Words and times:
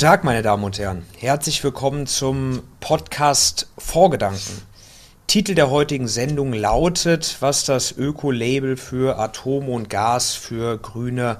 Guten 0.00 0.12
Tag, 0.12 0.24
meine 0.24 0.40
Damen 0.40 0.64
und 0.64 0.78
Herren. 0.78 1.04
Herzlich 1.18 1.62
willkommen 1.62 2.06
zum 2.06 2.62
Podcast 2.80 3.68
Vorgedanken. 3.76 4.62
Titel 5.26 5.54
der 5.54 5.68
heutigen 5.68 6.08
Sendung 6.08 6.54
lautet, 6.54 7.36
was 7.40 7.66
das 7.66 7.98
Öko-Label 7.98 8.78
für 8.78 9.18
Atom 9.18 9.68
und 9.68 9.90
Gas 9.90 10.32
für 10.32 10.78
grüne 10.78 11.36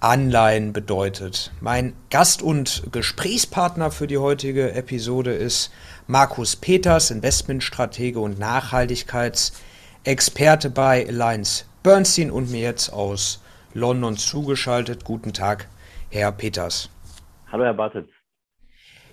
Anleihen 0.00 0.72
bedeutet. 0.72 1.52
Mein 1.60 1.92
Gast 2.08 2.40
und 2.40 2.84
Gesprächspartner 2.92 3.90
für 3.90 4.06
die 4.06 4.16
heutige 4.16 4.72
Episode 4.72 5.34
ist 5.34 5.70
Markus 6.06 6.56
Peters, 6.56 7.10
Investmentstratege 7.10 8.20
und 8.20 8.38
Nachhaltigkeitsexperte 8.38 10.70
bei 10.70 11.06
Alliance 11.06 11.64
Bernstein 11.82 12.30
und 12.30 12.50
mir 12.50 12.62
jetzt 12.62 12.90
aus 12.90 13.42
London 13.74 14.16
zugeschaltet. 14.16 15.04
Guten 15.04 15.34
Tag, 15.34 15.68
Herr 16.08 16.32
Peters. 16.32 16.88
Hallo, 17.50 17.64
Herr 17.64 17.74
Bartels. 17.74 18.08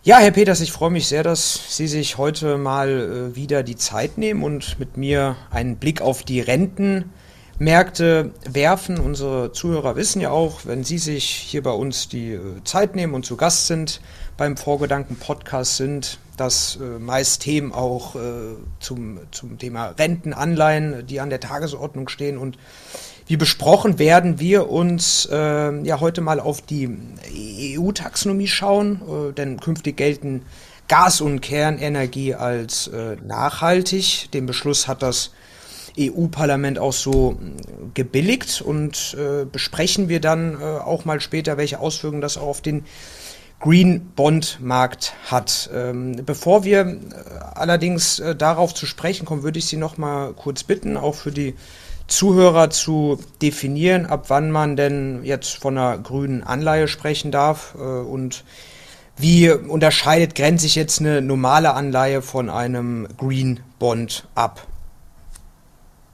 Ja, 0.03 0.17
Herr 0.17 0.31
Peters, 0.31 0.59
ich 0.59 0.73
freue 0.73 0.91
mich 0.91 1.07
sehr, 1.07 1.23
dass 1.23 1.77
Sie 1.77 1.87
sich 1.87 2.17
heute 2.17 2.57
mal 2.57 2.89
äh, 2.89 3.35
wieder 3.35 3.63
die 3.63 3.77
Zeit 3.77 4.17
nehmen 4.17 4.43
und 4.43 4.77
mit 4.77 4.97
mir 4.97 5.37
einen 5.51 5.77
Blick 5.77 6.01
auf 6.01 6.21
die 6.21 6.41
Rentenmärkte 6.41 8.33
werfen. 8.47 8.99
Unsere 8.99 9.53
Zuhörer 9.53 9.95
wissen 9.95 10.19
ja 10.21 10.31
auch, 10.31 10.65
wenn 10.65 10.83
Sie 10.83 10.97
sich 10.97 11.25
hier 11.25 11.63
bei 11.63 11.71
uns 11.71 12.09
die 12.09 12.33
äh, 12.33 12.41
Zeit 12.65 12.93
nehmen 12.95 13.13
und 13.13 13.25
zu 13.25 13.37
Gast 13.37 13.67
sind 13.67 14.01
beim 14.35 14.57
Vorgedanken-Podcast 14.57 15.77
sind, 15.77 16.19
dass 16.35 16.75
äh, 16.75 16.99
meist 16.99 17.41
Themen 17.41 17.71
auch 17.71 18.15
zum, 18.81 19.21
zum 19.31 19.57
Thema 19.57 19.95
Rentenanleihen, 19.97 21.07
die 21.07 21.21
an 21.21 21.29
der 21.29 21.39
Tagesordnung 21.39 22.09
stehen 22.09 22.37
und 22.37 22.57
wie 23.27 23.37
besprochen 23.37 23.97
werden 23.97 24.39
wir 24.39 24.69
uns 24.69 25.27
äh, 25.31 25.81
ja 25.83 25.99
heute 25.99 26.21
mal 26.21 26.39
auf 26.39 26.61
die 26.61 26.89
EU-Taxonomie 27.77 28.47
schauen, 28.47 29.01
äh, 29.01 29.33
denn 29.33 29.59
künftig 29.59 29.97
gelten 29.97 30.43
Gas- 30.87 31.21
und 31.21 31.41
Kernenergie 31.41 32.35
als 32.35 32.87
äh, 32.87 33.15
nachhaltig. 33.25 34.29
Den 34.31 34.45
Beschluss 34.45 34.87
hat 34.87 35.01
das 35.01 35.31
EU-Parlament 35.99 36.77
auch 36.77 36.93
so 36.93 37.33
äh, 37.33 37.71
gebilligt 37.93 38.61
und 38.61 39.15
äh, 39.17 39.45
besprechen 39.45 40.09
wir 40.09 40.19
dann 40.19 40.61
äh, 40.61 40.63
auch 40.63 41.05
mal 41.05 41.19
später, 41.19 41.57
welche 41.57 41.79
Auswirkungen 41.79 42.21
das 42.21 42.37
auch 42.37 42.47
auf 42.47 42.61
den 42.61 42.85
Green 43.59 44.11
Bond 44.15 44.59
Markt 44.61 45.13
hat. 45.25 45.69
Ähm, 45.73 46.21
bevor 46.25 46.65
wir 46.65 46.99
allerdings 47.55 48.21
darauf 48.37 48.73
zu 48.73 48.85
sprechen 48.85 49.25
kommen, 49.25 49.43
würde 49.43 49.57
ich 49.57 49.65
Sie 49.65 49.77
noch 49.77 49.97
mal 49.97 50.33
kurz 50.33 50.63
bitten, 50.63 50.97
auch 50.97 51.15
für 51.15 51.31
die 51.31 51.55
Zuhörer 52.07 52.69
zu 52.69 53.17
definieren, 53.41 54.05
ab 54.05 54.25
wann 54.29 54.51
man 54.51 54.75
denn 54.75 55.23
jetzt 55.23 55.61
von 55.61 55.77
einer 55.77 55.97
grünen 55.97 56.43
Anleihe 56.43 56.87
sprechen 56.87 57.31
darf 57.31 57.75
äh, 57.75 57.79
und 57.79 58.43
wie 59.17 59.49
unterscheidet, 59.49 60.35
grenzt 60.35 60.63
sich 60.63 60.75
jetzt 60.75 60.99
eine 60.99 61.21
normale 61.21 61.73
Anleihe 61.73 62.21
von 62.21 62.49
einem 62.49 63.07
Green 63.17 63.61
Bond 63.79 64.27
ab? 64.35 64.67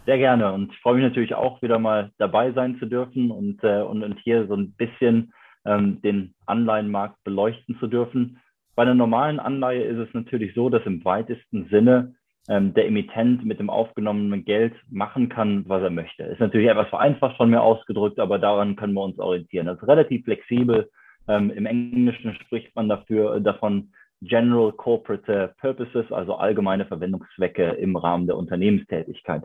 Sehr 0.05 0.17
gerne 0.17 0.51
und 0.53 0.71
ich 0.71 0.79
freue 0.79 0.95
mich 0.95 1.03
natürlich 1.03 1.35
auch 1.35 1.61
wieder 1.61 1.79
mal 1.79 2.11
dabei 2.17 2.51
sein 2.53 2.77
zu 2.79 2.85
dürfen 2.85 3.31
und, 3.31 3.63
äh, 3.63 3.81
und, 3.81 4.03
und 4.03 4.17
hier 4.23 4.47
so 4.47 4.55
ein 4.55 4.71
bisschen 4.71 5.33
ähm, 5.65 6.01
den 6.01 6.33
Anleihenmarkt 6.45 7.23
beleuchten 7.23 7.77
zu 7.79 7.87
dürfen. 7.87 8.39
Bei 8.75 8.83
einer 8.83 8.95
normalen 8.95 9.39
Anleihe 9.39 9.83
ist 9.83 9.97
es 9.97 10.13
natürlich 10.13 10.53
so, 10.55 10.69
dass 10.69 10.85
im 10.85 11.03
weitesten 11.03 11.67
Sinne 11.69 12.15
ähm, 12.49 12.73
der 12.73 12.87
Emittent 12.87 13.45
mit 13.45 13.59
dem 13.59 13.69
aufgenommenen 13.69 14.43
Geld 14.45 14.73
machen 14.89 15.29
kann, 15.29 15.63
was 15.67 15.83
er 15.83 15.89
möchte. 15.89 16.23
Ist 16.23 16.39
natürlich 16.39 16.69
etwas 16.69 16.89
vereinfacht 16.89 17.37
von 17.37 17.49
mir 17.49 17.61
ausgedrückt, 17.61 18.19
aber 18.19 18.39
daran 18.39 18.75
können 18.75 18.93
wir 18.93 19.03
uns 19.03 19.19
orientieren. 19.19 19.67
Das 19.67 19.77
ist 19.77 19.87
relativ 19.87 20.23
flexibel. 20.25 20.89
Ähm, 21.27 21.51
Im 21.51 21.65
Englischen 21.65 22.33
spricht 22.35 22.75
man 22.75 22.89
dafür 22.89 23.35
äh, 23.35 23.41
davon 23.41 23.91
General 24.21 24.71
Corporate 24.71 25.55
Purposes, 25.59 26.11
also 26.11 26.35
allgemeine 26.35 26.85
Verwendungszwecke 26.85 27.63
im 27.71 27.95
Rahmen 27.95 28.27
der 28.27 28.37
Unternehmenstätigkeit. 28.37 29.43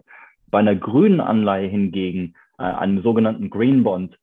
Bei 0.51 0.59
einer 0.59 0.77
grünen 0.77 1.21
Anleihe 1.21 1.69
hingegen, 1.69 2.35
äh, 2.59 2.63
einem 2.63 3.03
sogenannten 3.03 3.51
Green 3.51 3.83
Bond, 3.85 4.19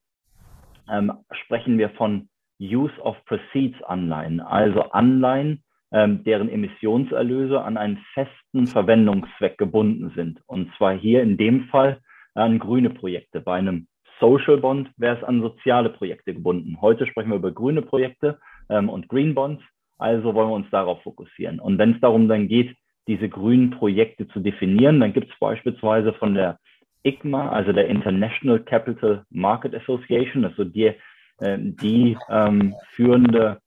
ähm, 0.90 1.12
sprechen 1.32 1.78
wir 1.78 1.90
von 1.92 2.30
Use 2.60 3.00
of 3.02 3.18
Proceeds 3.26 3.82
Anleihen, 3.84 4.40
also 4.40 4.82
Anleihen, 4.92 5.64
ähm, 5.94 6.24
deren 6.24 6.50
Emissionserlöse 6.50 7.62
an 7.62 7.78
einen 7.78 8.04
festen 8.14 8.68
Verwendungszweck 8.68 9.58
gebunden 9.58 10.12
sind. 10.16 10.42
Und 10.48 10.74
zwar 10.78 10.98
hier 10.98 11.22
in 11.22 11.38
dem 11.38 11.66
Fall 11.66 12.00
an 12.34 12.60
grüne 12.60 12.90
Projekte. 12.90 13.40
Bei 13.42 13.54
einem 13.56 13.88
Social 14.20 14.58
Bond 14.58 14.90
wäre 14.98 15.18
es 15.18 15.24
an 15.24 15.42
soziale 15.42 15.90
Projekte 15.90 16.34
gebunden. 16.34 16.78
Heute 16.82 17.06
sprechen 17.06 17.30
wir 17.30 17.38
über 17.38 17.52
grüne 17.52 17.84
Projekte 17.84 18.40
ähm, 18.70 18.90
und 18.90 19.08
Green 19.08 19.36
Bonds. 19.36 19.64
Also 20.00 20.34
wollen 20.34 20.50
wir 20.50 20.56
uns 20.56 20.70
darauf 20.72 21.02
fokussieren. 21.04 21.60
Und 21.60 21.78
wenn 21.78 21.94
es 21.94 22.02
darum 22.02 22.28
dann 22.28 22.48
geht, 22.48 22.76
diese 23.08 23.30
grünen 23.30 23.72
Projekte 23.72 24.28
zu 24.30 24.40
definieren, 24.40 25.00
dann 25.00 25.14
gibt 25.14 25.32
es 25.32 25.40
beispielsweise 25.40 26.14
von 26.14 26.34
der 26.34 26.58
ICMA, 27.04 27.50
also 27.50 27.74
der 27.74 27.88
International 27.88 28.60
Capital 28.60 29.26
Market 29.30 29.76
Association, 29.76 30.46
also 30.46 30.64
die, 30.64 30.94
äh, 31.40 31.58
die 31.60 32.18
ähm, 32.30 32.74
führende 32.92 33.60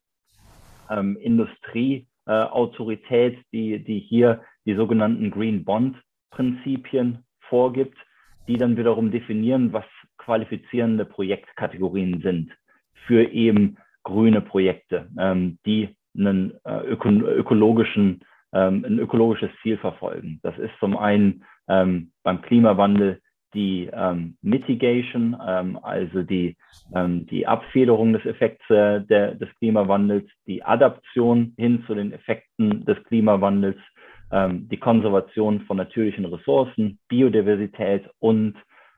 ähm, 0.91 1.17
Industrie, 1.21 2.07
äh, 2.27 2.33
Autorität, 2.33 3.39
die, 3.53 3.83
die 3.83 4.01
hier 4.01 4.43
die 4.65 4.75
sogenannten 4.75 5.31
Green 5.31 5.65
Bond 5.65 5.97
Prinzipien 6.31 7.25
vorgibt, 7.49 7.97
die 8.49 8.57
dann 8.57 8.77
wiederum 8.77 9.11
definieren, 9.11 9.73
was 9.73 9.85
qualifizierende 10.19 11.05
Projektkategorien 11.05 12.21
sind 12.21 12.53
für 13.07 13.31
eben 13.31 13.77
grüne 14.03 14.41
Projekte, 14.41 15.09
ähm, 15.19 15.59
die 15.67 15.97
einen 16.17 16.53
äh, 16.65 16.81
öko 16.87 17.09
ökologischen, 17.09 18.21
ähm, 18.53 18.85
ein 18.85 18.99
ökologisches 18.99 19.51
Ziel 19.63 19.79
verfolgen. 19.79 20.41
Das 20.43 20.59
ist 20.59 20.73
zum 20.81 20.97
einen 20.97 21.45
ähm, 21.69 22.13
beim 22.23 22.43
Klimawandel 22.43 23.21
die 23.57 23.91
ähm, 23.93 24.37
Mitigation, 24.43 25.37
ähm, 25.45 25.79
also 25.83 26.23
die, 26.23 26.57
ähm, 26.95 27.27
die 27.27 27.47
Abfederung 27.47 28.13
des 28.13 28.25
Effekts 28.27 28.69
äh, 28.71 29.01
der, 29.01 29.35
des 29.35 29.49
Klimawandels, 29.59 30.29
die 30.47 30.63
Adaption 30.63 31.55
hin 31.57 31.83
zu 31.87 31.95
den 31.95 32.13
Effekten 32.13 32.85
des 32.85 33.03
Klimawandels, 33.05 33.79
ähm, 34.31 34.69
die 34.69 34.77
Konservation 34.77 35.63
von 35.63 35.79
natürlichen 35.79 36.27
Ressourcen, 36.27 36.99
Biodiversität 37.09 38.09
und 38.21 38.55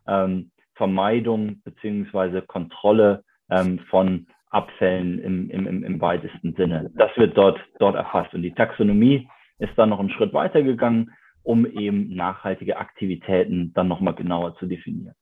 ähm, 0.06 0.50
Vermeidung 0.74 1.62
beziehungsweise 1.64 2.42
Kontrolle 2.42 3.22
ähm, 3.50 3.78
von 3.88 4.26
Abfällen 4.50 5.20
im, 5.20 5.50
im, 5.50 5.84
im 5.84 6.00
weitesten 6.00 6.54
Sinne. 6.54 6.90
Das 6.96 7.10
wird 7.16 7.36
dort, 7.36 7.60
dort 7.78 7.94
erfasst. 7.94 8.34
Und 8.34 8.42
die 8.42 8.54
Taxonomie 8.54 9.28
ist 9.58 9.72
dann 9.76 9.90
noch 9.90 10.00
einen 10.00 10.10
Schritt 10.10 10.32
weiter 10.32 10.62
gegangen 10.62 11.10
um 11.48 11.64
eben 11.64 12.14
nachhaltige 12.14 12.76
Aktivitäten 12.76 13.72
dann 13.74 13.88
nochmal 13.88 14.14
genauer 14.14 14.54
zu 14.58 14.66
definieren. 14.66 15.14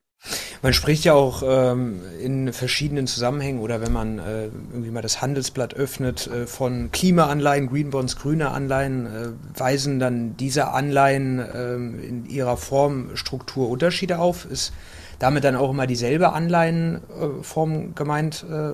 Man 0.60 0.72
spricht 0.72 1.04
ja 1.04 1.12
auch 1.14 1.44
ähm, 1.46 2.00
in 2.20 2.52
verschiedenen 2.52 3.06
Zusammenhängen 3.06 3.60
oder 3.60 3.80
wenn 3.80 3.92
man 3.92 4.18
äh, 4.18 4.46
irgendwie 4.46 4.90
mal 4.90 5.02
das 5.02 5.22
Handelsblatt 5.22 5.74
öffnet 5.74 6.26
äh, 6.26 6.46
von 6.48 6.90
Klimaanleihen, 6.90 7.68
Greenbonds, 7.68 8.16
grüne 8.16 8.50
Anleihen, 8.50 9.06
äh, 9.06 9.28
weisen 9.56 10.00
dann 10.00 10.36
diese 10.36 10.72
Anleihen 10.72 11.44
ähm, 11.54 12.00
in 12.02 12.26
ihrer 12.26 12.56
Formstruktur 12.56 13.68
Unterschiede 13.68 14.18
auf? 14.18 14.46
Ist 14.46 14.74
damit 15.20 15.44
dann 15.44 15.54
auch 15.54 15.70
immer 15.70 15.86
dieselbe 15.86 16.32
Anleihenform 16.32 17.94
gemeint? 17.94 18.44
Äh, 18.50 18.72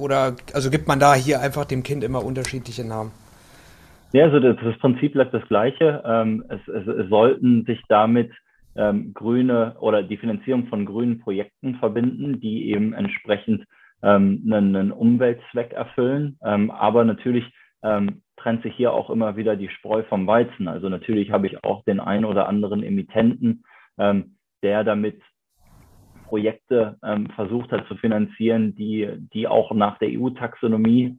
oder 0.00 0.36
also 0.54 0.70
gibt 0.70 0.88
man 0.88 1.00
da 1.00 1.14
hier 1.14 1.42
einfach 1.42 1.66
dem 1.66 1.82
Kind 1.82 2.02
immer 2.02 2.24
unterschiedliche 2.24 2.84
Namen? 2.84 3.10
Ja, 4.16 4.24
also 4.24 4.40
das, 4.40 4.56
das 4.64 4.78
Prinzip 4.78 5.12
bleibt 5.12 5.34
das 5.34 5.46
gleiche. 5.46 6.02
Ähm, 6.06 6.42
es, 6.48 6.66
es, 6.68 6.86
es, 6.86 7.10
sollten 7.10 7.66
sich 7.66 7.82
damit 7.86 8.32
ähm, 8.74 9.12
grüne 9.12 9.76
oder 9.78 10.02
die 10.02 10.16
Finanzierung 10.16 10.68
von 10.68 10.86
grünen 10.86 11.20
Projekten 11.20 11.74
verbinden, 11.74 12.40
die 12.40 12.70
eben 12.70 12.94
entsprechend 12.94 13.66
ähm, 14.02 14.42
einen, 14.46 14.74
einen, 14.74 14.92
Umweltzweck 14.92 15.74
erfüllen. 15.74 16.38
Ähm, 16.42 16.70
aber 16.70 17.04
natürlich 17.04 17.44
ähm, 17.82 18.22
trennt 18.38 18.62
sich 18.62 18.74
hier 18.74 18.94
auch 18.94 19.10
immer 19.10 19.36
wieder 19.36 19.54
die 19.54 19.68
Spreu 19.68 20.02
vom 20.04 20.26
Weizen. 20.26 20.66
Also 20.66 20.88
natürlich 20.88 21.30
habe 21.30 21.46
ich 21.46 21.62
auch 21.62 21.84
den 21.84 22.00
einen 22.00 22.24
oder 22.24 22.48
anderen 22.48 22.82
Emittenten, 22.82 23.64
ähm, 23.98 24.36
der 24.62 24.82
damit 24.82 25.20
Projekte 26.24 26.96
versucht 27.36 27.70
hat 27.70 27.86
zu 27.86 27.94
finanzieren, 27.94 28.74
die, 28.74 29.08
die 29.32 29.46
auch 29.46 29.70
nach 29.70 29.96
der 29.98 30.08
EU-Taxonomie 30.08 31.16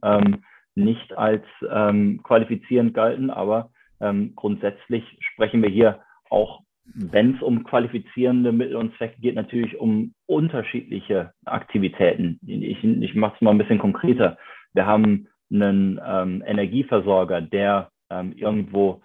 nicht 0.78 1.16
als 1.16 1.44
ähm, 1.70 2.20
qualifizierend 2.22 2.94
galten, 2.94 3.30
aber 3.30 3.70
ähm, 4.00 4.32
grundsätzlich 4.36 5.04
sprechen 5.20 5.62
wir 5.62 5.70
hier 5.70 6.00
auch, 6.30 6.60
wenn 6.94 7.34
es 7.34 7.42
um 7.42 7.64
qualifizierende 7.64 8.52
Mittel 8.52 8.76
und 8.76 8.96
Zwecke 8.96 9.20
geht, 9.20 9.34
natürlich 9.34 9.78
um 9.78 10.14
unterschiedliche 10.26 11.32
Aktivitäten. 11.44 12.38
Ich, 12.46 12.82
ich 12.82 13.14
mache 13.14 13.34
es 13.34 13.40
mal 13.42 13.50
ein 13.50 13.58
bisschen 13.58 13.78
konkreter. 13.78 14.38
Wir 14.72 14.86
haben 14.86 15.28
einen 15.52 16.00
ähm, 16.04 16.42
Energieversorger, 16.46 17.42
der 17.42 17.90
ähm, 18.10 18.32
irgendwo 18.36 19.02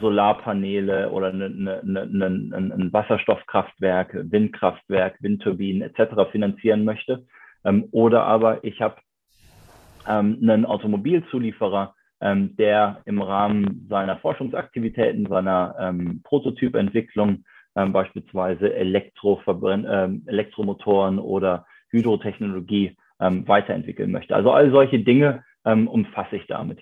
Solarpaneele 0.00 1.10
oder 1.10 1.28
eine, 1.28 1.46
eine, 1.46 2.02
eine, 2.02 2.74
ein 2.74 2.92
Wasserstoffkraftwerk, 2.92 4.16
Windkraftwerk, 4.30 5.16
Windturbinen 5.22 5.82
etc. 5.82 6.30
finanzieren 6.30 6.84
möchte. 6.84 7.24
Ähm, 7.64 7.88
oder 7.90 8.24
aber 8.24 8.62
ich 8.64 8.80
habe 8.82 8.96
ähm, 10.08 10.38
einen 10.42 10.64
Automobilzulieferer, 10.64 11.94
ähm, 12.20 12.56
der 12.56 13.02
im 13.04 13.20
Rahmen 13.22 13.86
seiner 13.88 14.16
Forschungsaktivitäten, 14.18 15.26
seiner 15.26 15.76
ähm, 15.78 16.22
Prototypentwicklung 16.24 17.44
ähm, 17.76 17.92
beispielsweise 17.92 18.74
Elektroverbrenn 18.74 19.86
ähm, 19.88 20.22
Elektromotoren 20.26 21.18
oder 21.18 21.66
Hydrotechnologie 21.90 22.96
ähm, 23.20 23.46
weiterentwickeln 23.46 24.10
möchte. 24.10 24.34
Also 24.34 24.50
all 24.50 24.70
solche 24.70 24.98
Dinge 24.98 25.44
ähm, 25.64 25.86
umfasse 25.88 26.36
ich 26.36 26.46
damit. 26.46 26.80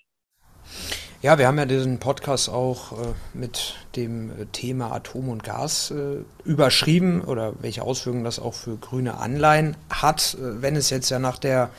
Ja, 1.23 1.39
wir 1.39 1.47
haben 1.47 1.59
ja 1.59 1.65
diesen 1.65 1.99
Podcast 1.99 2.49
auch 2.51 2.93
äh, 2.93 3.15
mit 3.35 3.75
dem 3.97 4.31
äh, 4.31 4.47
Thema 4.53 4.93
Atom 4.93 5.29
und 5.29 5.45
Gas 5.45 5.91
äh, 5.91 6.25
überschrieben 6.45 7.23
oder 7.23 7.55
welche 7.61 7.83
Auswirkungen 7.83 8.25
das 8.25 8.39
auch 8.39 8.55
für 8.55 8.77
grüne 8.77 9.19
Anleihen 9.19 9.77
hat. 9.91 10.37
Äh, 10.39 10.63
wenn 10.63 10.77
es 10.77 10.91
jetzt 10.91 11.11
ja 11.11 11.19
nach 11.19 11.39
der 11.39 11.71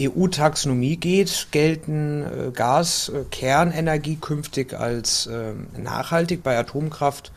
EU-Taxonomie 0.00 0.96
geht, 0.96 1.48
gelten 1.50 2.22
äh, 2.22 2.50
Gas, 2.52 3.10
äh, 3.14 3.24
Kernenergie 3.30 4.16
künftig 4.16 4.74
als 4.74 5.28
ähm, 5.32 5.68
nachhaltig 5.76 6.42
bei 6.42 6.58
Atomkraft. 6.58 7.32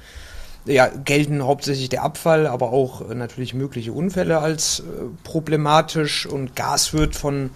Ja, 0.66 0.88
gelten 0.88 1.44
hauptsächlich 1.44 1.90
der 1.90 2.04
Abfall, 2.04 2.46
aber 2.46 2.72
auch 2.72 3.10
natürlich 3.10 3.56
mögliche 3.56 3.94
Unfälle 3.94 4.38
als 4.38 4.84
problematisch 5.24 6.28
und 6.28 6.56
Gas 6.56 6.94
wird 6.94 7.16
von 7.16 7.50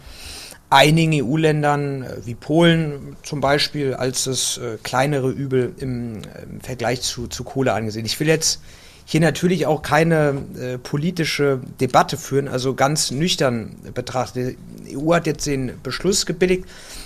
einigen 0.70 1.24
EU-Ländern 1.24 2.04
äh, 2.04 2.26
wie 2.26 2.36
Polen 2.36 3.16
zum 3.24 3.42
Beispiel 3.42 3.94
als 3.94 4.26
das 4.26 4.58
äh, 4.58 4.78
kleinere 4.84 5.30
Übel 5.30 5.74
im, 5.80 6.22
im, 6.44 6.62
Vergleich 6.62 7.02
zu, 7.02 7.28
zu 7.28 7.44
Kohle 7.44 7.74
angesehen. 7.74 8.06
Ich 8.06 8.20
will 8.20 8.28
jetzt 8.28 8.62
hier 9.06 9.22
natürlich 9.22 9.68
auch 9.68 9.84
keine 9.84 10.44
äh, 10.60 10.78
politische 10.80 11.62
Debatte 11.80 12.18
führen, 12.18 12.48
also 12.48 12.74
ganz 12.74 13.12
nüchtern 13.12 13.76
betrachtet. 13.94 14.58
Die 14.88 14.98
EU 14.98 15.14
hat 15.14 15.28
jetzt 15.28 15.46
den 15.46 15.74
Beschluss 15.84 16.26
gebilligt. 16.26 16.66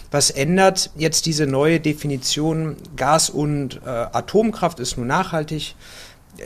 Was 0.09 0.31
ändert 0.31 0.91
jetzt 0.95 1.25
diese 1.25 1.45
neue 1.45 1.79
Definition? 1.79 2.77
Gas 2.95 3.29
und 3.29 3.81
äh, 3.85 3.89
Atomkraft 3.89 4.79
ist 4.79 4.97
nur 4.97 5.05
nachhaltig. 5.05 5.75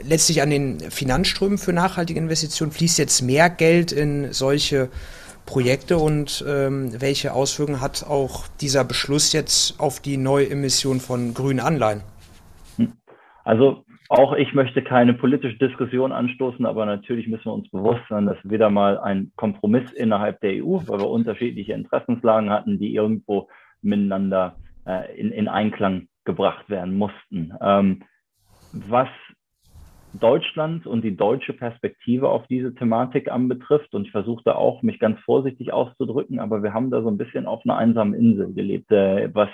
Letztlich 0.02 0.42
an 0.42 0.50
den 0.50 0.80
Finanzströmen 0.90 1.56
für 1.56 1.72
nachhaltige 1.72 2.18
Investitionen 2.18 2.72
fließt 2.72 2.98
jetzt 2.98 3.22
mehr 3.22 3.48
Geld 3.48 3.92
in 3.92 4.32
solche 4.32 4.88
Projekte 5.46 5.98
und 5.98 6.44
ähm, 6.48 7.00
welche 7.00 7.32
Auswirkungen 7.32 7.80
hat 7.80 8.04
auch 8.04 8.48
dieser 8.60 8.82
Beschluss 8.82 9.32
jetzt 9.32 9.78
auf 9.78 10.00
die 10.00 10.16
Neuemission 10.16 11.00
von 11.00 11.32
grünen 11.32 11.60
Anleihen? 11.60 12.02
Also 13.44 13.84
auch 14.08 14.34
ich 14.34 14.52
möchte 14.52 14.82
keine 14.82 15.14
politische 15.14 15.56
Diskussion 15.56 16.12
anstoßen, 16.12 16.66
aber 16.66 16.84
natürlich 16.86 17.26
müssen 17.26 17.46
wir 17.46 17.54
uns 17.54 17.70
bewusst 17.70 18.02
sein, 18.08 18.26
dass 18.26 18.36
wieder 18.44 18.70
mal 18.70 18.98
ein 18.98 19.32
Kompromiss 19.36 19.92
innerhalb 19.92 20.40
der 20.40 20.62
EU, 20.64 20.78
weil 20.86 21.00
wir 21.00 21.08
unterschiedliche 21.08 21.72
Interessenslagen 21.72 22.50
hatten, 22.50 22.78
die 22.78 22.94
irgendwo 22.94 23.48
miteinander 23.80 24.56
äh, 24.86 25.18
in, 25.18 25.30
in 25.32 25.48
Einklang 25.48 26.08
gebracht 26.24 26.68
werden 26.68 26.96
mussten. 26.96 27.52
Ähm, 27.60 28.02
was 28.72 29.08
Deutschland 30.14 30.86
und 30.86 31.02
die 31.02 31.16
deutsche 31.16 31.52
Perspektive 31.52 32.28
auf 32.28 32.46
diese 32.46 32.74
Thematik 32.74 33.30
anbetrifft. 33.30 33.94
Und 33.94 34.06
ich 34.06 34.12
versuche 34.12 34.42
da 34.44 34.54
auch, 34.54 34.82
mich 34.82 34.98
ganz 35.00 35.18
vorsichtig 35.20 35.72
auszudrücken, 35.72 36.38
aber 36.38 36.62
wir 36.62 36.72
haben 36.72 36.90
da 36.90 37.02
so 37.02 37.08
ein 37.08 37.18
bisschen 37.18 37.46
auf 37.46 37.62
einer 37.64 37.76
einsamen 37.76 38.14
Insel 38.14 38.52
gelebt, 38.52 38.90
äh, 38.92 39.34
was 39.34 39.48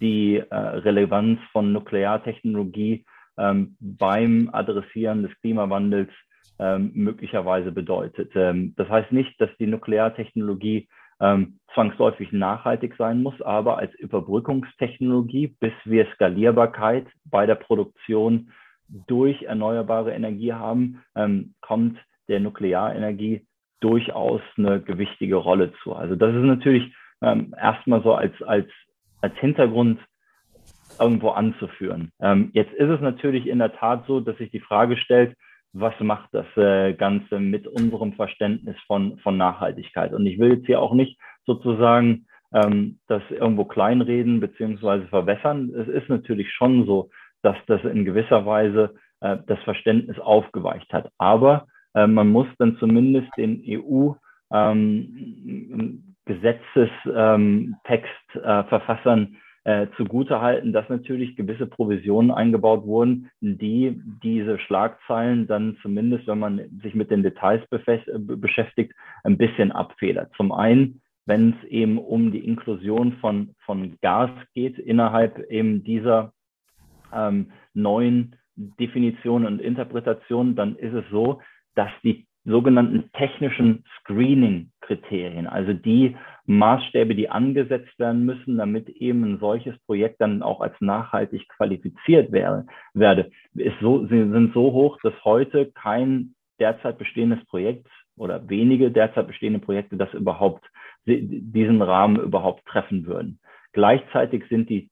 die 0.00 0.36
äh, 0.36 0.54
Relevanz 0.54 1.40
von 1.52 1.72
Nukleartechnologie 1.72 3.04
ähm, 3.38 3.76
beim 3.80 4.50
Adressieren 4.52 5.22
des 5.22 5.32
Klimawandels 5.40 6.10
ähm, 6.58 6.90
möglicherweise 6.94 7.72
bedeutet. 7.72 8.32
Ähm, 8.34 8.74
das 8.76 8.88
heißt 8.88 9.12
nicht, 9.12 9.40
dass 9.40 9.50
die 9.58 9.66
Nukleartechnologie 9.66 10.88
ähm, 11.20 11.58
zwangsläufig 11.74 12.32
nachhaltig 12.32 12.94
sein 12.96 13.22
muss, 13.22 13.40
aber 13.42 13.78
als 13.78 13.94
Überbrückungstechnologie, 13.94 15.56
bis 15.60 15.72
wir 15.84 16.06
Skalierbarkeit 16.14 17.06
bei 17.24 17.46
der 17.46 17.56
Produktion 17.56 18.50
durch 19.06 19.42
erneuerbare 19.42 20.12
Energie 20.12 20.52
haben, 20.52 21.02
ähm, 21.14 21.54
kommt 21.60 21.98
der 22.28 22.40
Nuklearenergie 22.40 23.46
durchaus 23.80 24.40
eine 24.56 24.80
gewichtige 24.80 25.36
Rolle 25.36 25.72
zu. 25.82 25.94
Also 25.94 26.16
das 26.16 26.34
ist 26.34 26.42
natürlich 26.42 26.92
ähm, 27.22 27.54
erstmal 27.60 28.02
so 28.02 28.14
als, 28.14 28.32
als, 28.42 28.68
als 29.20 29.36
Hintergrund 29.38 30.00
irgendwo 31.00 31.30
anzuführen. 31.30 32.10
Ähm, 32.20 32.50
jetzt 32.52 32.72
ist 32.72 32.88
es 32.88 33.00
natürlich 33.00 33.46
in 33.46 33.58
der 33.58 33.74
Tat 33.74 34.04
so, 34.06 34.20
dass 34.20 34.36
sich 34.38 34.50
die 34.50 34.60
Frage 34.60 34.96
stellt, 34.96 35.36
was 35.72 35.94
macht 36.00 36.30
das 36.32 36.46
äh, 36.56 36.94
Ganze 36.94 37.38
mit 37.38 37.66
unserem 37.66 38.14
Verständnis 38.14 38.76
von, 38.86 39.18
von 39.18 39.36
Nachhaltigkeit? 39.36 40.12
Und 40.12 40.26
ich 40.26 40.38
will 40.38 40.54
jetzt 40.54 40.66
hier 40.66 40.80
auch 40.80 40.94
nicht 40.94 41.18
sozusagen 41.46 42.26
ähm, 42.52 42.98
das 43.06 43.22
irgendwo 43.30 43.64
kleinreden 43.64 44.40
beziehungsweise 44.40 45.06
verwässern. 45.08 45.72
Es 45.74 45.88
ist 45.88 46.08
natürlich 46.08 46.52
schon 46.52 46.86
so, 46.86 47.10
dass 47.42 47.56
das 47.66 47.82
in 47.84 48.04
gewisser 48.04 48.46
Weise 48.46 48.94
äh, 49.20 49.36
das 49.46 49.58
Verständnis 49.60 50.18
aufgeweicht 50.18 50.92
hat. 50.92 51.10
Aber 51.18 51.66
äh, 51.94 52.06
man 52.06 52.28
muss 52.28 52.46
dann 52.58 52.76
zumindest 52.78 53.28
den 53.36 53.62
EU 53.66 54.12
ähm, 54.52 56.14
Gesetzestext-Verfassern 56.24 59.20
ähm, 59.20 59.36
äh, 59.68 59.86
zugutehalten, 59.98 60.72
dass 60.72 60.88
natürlich 60.88 61.36
gewisse 61.36 61.66
Provisionen 61.66 62.30
eingebaut 62.30 62.86
wurden, 62.86 63.30
die 63.42 64.00
diese 64.22 64.58
Schlagzeilen 64.60 65.46
dann 65.46 65.76
zumindest, 65.82 66.26
wenn 66.26 66.38
man 66.38 66.80
sich 66.82 66.94
mit 66.94 67.10
den 67.10 67.22
Details 67.22 67.62
beschäftigt, 67.68 68.94
ein 69.24 69.36
bisschen 69.36 69.70
abfedert. 69.70 70.32
Zum 70.38 70.52
einen, 70.52 71.02
wenn 71.26 71.50
es 71.50 71.68
eben 71.68 71.98
um 71.98 72.32
die 72.32 72.46
Inklusion 72.46 73.18
von, 73.20 73.54
von 73.66 73.98
Gas 74.00 74.30
geht 74.54 74.78
innerhalb 74.78 75.38
eben 75.50 75.84
dieser 75.84 76.32
ähm, 77.12 77.50
neuen 77.74 78.36
Definitionen 78.56 79.46
und 79.46 79.60
Interpretationen, 79.60 80.56
dann 80.56 80.76
ist 80.76 80.94
es 80.94 81.04
so, 81.10 81.42
dass 81.74 81.90
die 82.02 82.27
sogenannten 82.48 83.10
technischen 83.12 83.84
Screening-Kriterien, 84.00 85.46
also 85.46 85.72
die 85.72 86.16
Maßstäbe, 86.46 87.14
die 87.14 87.28
angesetzt 87.28 87.98
werden 87.98 88.24
müssen, 88.24 88.56
damit 88.56 88.88
eben 88.88 89.24
ein 89.24 89.38
solches 89.38 89.78
Projekt 89.80 90.20
dann 90.20 90.42
auch 90.42 90.60
als 90.60 90.74
nachhaltig 90.80 91.48
qualifiziert 91.48 92.32
wäre, 92.32 92.66
werde, 92.94 93.30
ist 93.54 93.78
so, 93.80 94.06
sind 94.06 94.52
so 94.54 94.72
hoch, 94.72 94.98
dass 95.02 95.12
heute 95.24 95.70
kein 95.72 96.34
derzeit 96.58 96.98
bestehendes 96.98 97.44
Projekt 97.46 97.86
oder 98.16 98.48
wenige 98.48 98.90
derzeit 98.90 99.26
bestehende 99.26 99.60
Projekte 99.60 99.96
das 99.96 100.12
überhaupt, 100.14 100.64
diesen 101.06 101.82
Rahmen 101.82 102.16
überhaupt 102.16 102.66
treffen 102.66 103.06
würden. 103.06 103.38
Gleichzeitig 103.72 104.44
sind 104.48 104.68
die 104.68 104.90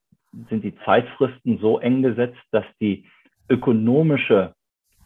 sind 0.50 0.64
die 0.64 0.76
Zeitfristen 0.84 1.58
so 1.58 1.78
eng 1.78 2.02
gesetzt, 2.02 2.40
dass 2.50 2.64
die 2.80 3.06
ökonomische 3.48 4.54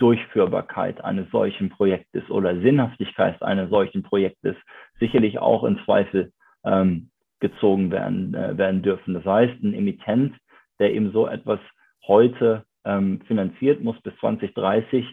Durchführbarkeit 0.01 1.05
eines 1.05 1.31
solchen 1.31 1.69
Projektes 1.69 2.29
oder 2.31 2.59
Sinnhaftigkeit 2.61 3.41
eines 3.43 3.71
solchen 3.71 4.03
Projektes 4.03 4.57
sicherlich 4.99 5.39
auch 5.39 5.63
in 5.65 5.79
Zweifel 5.85 6.33
ähm, 6.65 7.11
gezogen 7.39 7.91
werden, 7.91 8.35
äh, 8.35 8.57
werden 8.57 8.83
dürfen. 8.83 9.15
Das 9.15 9.25
heißt, 9.25 9.63
ein 9.63 9.75
Emittent, 9.75 10.35
der 10.79 10.93
eben 10.95 11.13
so 11.13 11.27
etwas 11.27 11.61
heute 12.07 12.65
ähm, 12.85 13.21
finanziert, 13.27 13.83
muss 13.83 14.01
bis 14.01 14.17
2030 14.21 15.07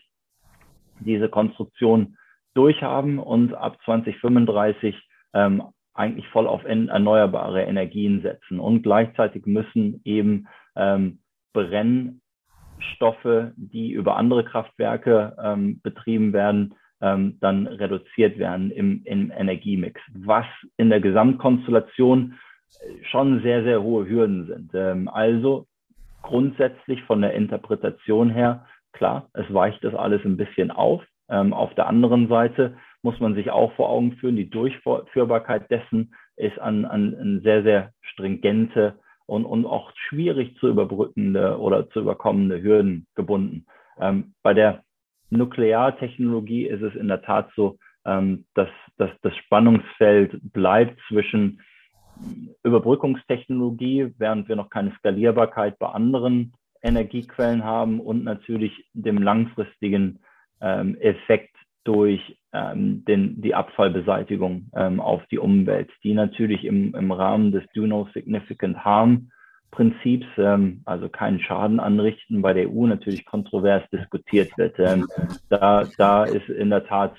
diese 0.99 1.29
Konstruktion 1.29 2.17
durchhaben 2.53 3.19
und 3.19 3.53
ab 3.53 3.77
2035 3.85 4.95
ähm, 5.33 5.63
eigentlich 5.93 6.27
voll 6.29 6.47
auf 6.47 6.63
erneuerbare 6.63 7.63
Energien 7.63 8.21
setzen. 8.21 8.59
Und 8.59 8.83
gleichzeitig 8.83 9.45
müssen 9.45 10.01
eben 10.05 10.47
ähm, 10.75 11.19
Brennstoffe, 12.77 13.51
die 13.55 13.91
über 13.91 14.17
andere 14.17 14.43
Kraftwerke 14.43 15.35
ähm, 15.41 15.79
betrieben 15.81 16.33
werden, 16.33 16.75
ähm, 17.01 17.37
dann 17.41 17.67
reduziert 17.67 18.37
werden 18.39 18.71
im, 18.71 19.01
im 19.05 19.31
Energiemix, 19.31 20.01
was 20.13 20.45
in 20.77 20.89
der 20.89 20.99
Gesamtkonstellation 20.99 22.35
schon 23.09 23.41
sehr, 23.41 23.63
sehr 23.63 23.81
hohe 23.81 24.07
Hürden 24.07 24.47
sind. 24.47 24.71
Ähm, 24.73 25.07
also 25.07 25.67
grundsätzlich 26.21 27.03
von 27.03 27.21
der 27.21 27.33
Interpretation 27.33 28.29
her, 28.29 28.65
klar, 28.93 29.29
es 29.33 29.51
weicht 29.53 29.83
das 29.83 29.93
alles 29.93 30.23
ein 30.25 30.37
bisschen 30.37 30.71
auf. 30.71 31.03
Ähm, 31.29 31.53
auf 31.53 31.73
der 31.75 31.87
anderen 31.87 32.27
Seite 32.29 32.77
muss 33.03 33.19
man 33.19 33.35
sich 33.35 33.51
auch 33.51 33.73
vor 33.73 33.89
Augen 33.89 34.13
führen. 34.13 34.35
Die 34.35 34.49
Durchführbarkeit 34.49 35.69
dessen 35.69 36.13
ist 36.35 36.59
an, 36.59 36.85
an, 36.85 37.15
an 37.15 37.41
sehr, 37.43 37.63
sehr 37.63 37.91
stringente 38.01 38.99
und, 39.27 39.45
und 39.45 39.65
auch 39.65 39.91
schwierig 40.07 40.57
zu 40.59 40.67
überbrückende 40.67 41.59
oder 41.59 41.89
zu 41.89 41.99
überkommende 41.99 42.61
Hürden 42.61 43.05
gebunden. 43.15 43.65
Ähm, 43.99 44.33
bei 44.41 44.53
der 44.53 44.83
Nukleartechnologie 45.29 46.65
ist 46.65 46.81
es 46.81 46.95
in 46.95 47.07
der 47.07 47.21
Tat 47.21 47.49
so, 47.55 47.77
ähm, 48.05 48.45
dass, 48.55 48.69
dass 48.97 49.11
das 49.21 49.35
Spannungsfeld 49.35 50.39
bleibt 50.53 50.99
zwischen 51.09 51.61
Überbrückungstechnologie, 52.63 54.13
während 54.17 54.47
wir 54.47 54.55
noch 54.55 54.69
keine 54.69 54.91
Skalierbarkeit 54.97 55.77
bei 55.77 55.87
anderen 55.87 56.53
Energiequellen 56.81 57.63
haben 57.63 57.99
und 57.99 58.23
natürlich 58.23 58.71
dem 58.93 59.17
langfristigen 59.17 60.19
ähm, 60.61 60.95
Effekt 60.99 61.56
durch 61.87 62.37
ähm, 62.53 63.05
den, 63.05 63.41
die 63.41 63.55
Abfallbeseitigung 63.55 64.69
ähm, 64.75 64.99
auf 64.99 65.25
die 65.31 65.39
Umwelt, 65.39 65.89
die 66.03 66.13
natürlich 66.13 66.65
im, 66.65 66.93
im 66.95 67.11
Rahmen 67.11 67.51
des 67.51 67.63
Do 67.73 67.87
No 67.87 68.07
Significant 68.13 68.83
Harm 68.83 69.31
Prinzips, 69.71 70.27
ähm, 70.37 70.81
also 70.85 71.07
keinen 71.07 71.39
Schaden 71.39 71.79
anrichten, 71.79 72.41
bei 72.41 72.53
der 72.53 72.69
EU 72.69 72.87
natürlich 72.87 73.25
kontrovers 73.25 73.83
diskutiert 73.91 74.57
wird. 74.57 74.75
Ähm, 74.79 75.07
da, 75.49 75.87
da 75.97 76.25
ist 76.25 76.49
in 76.49 76.69
der 76.69 76.85
Tat 76.85 77.15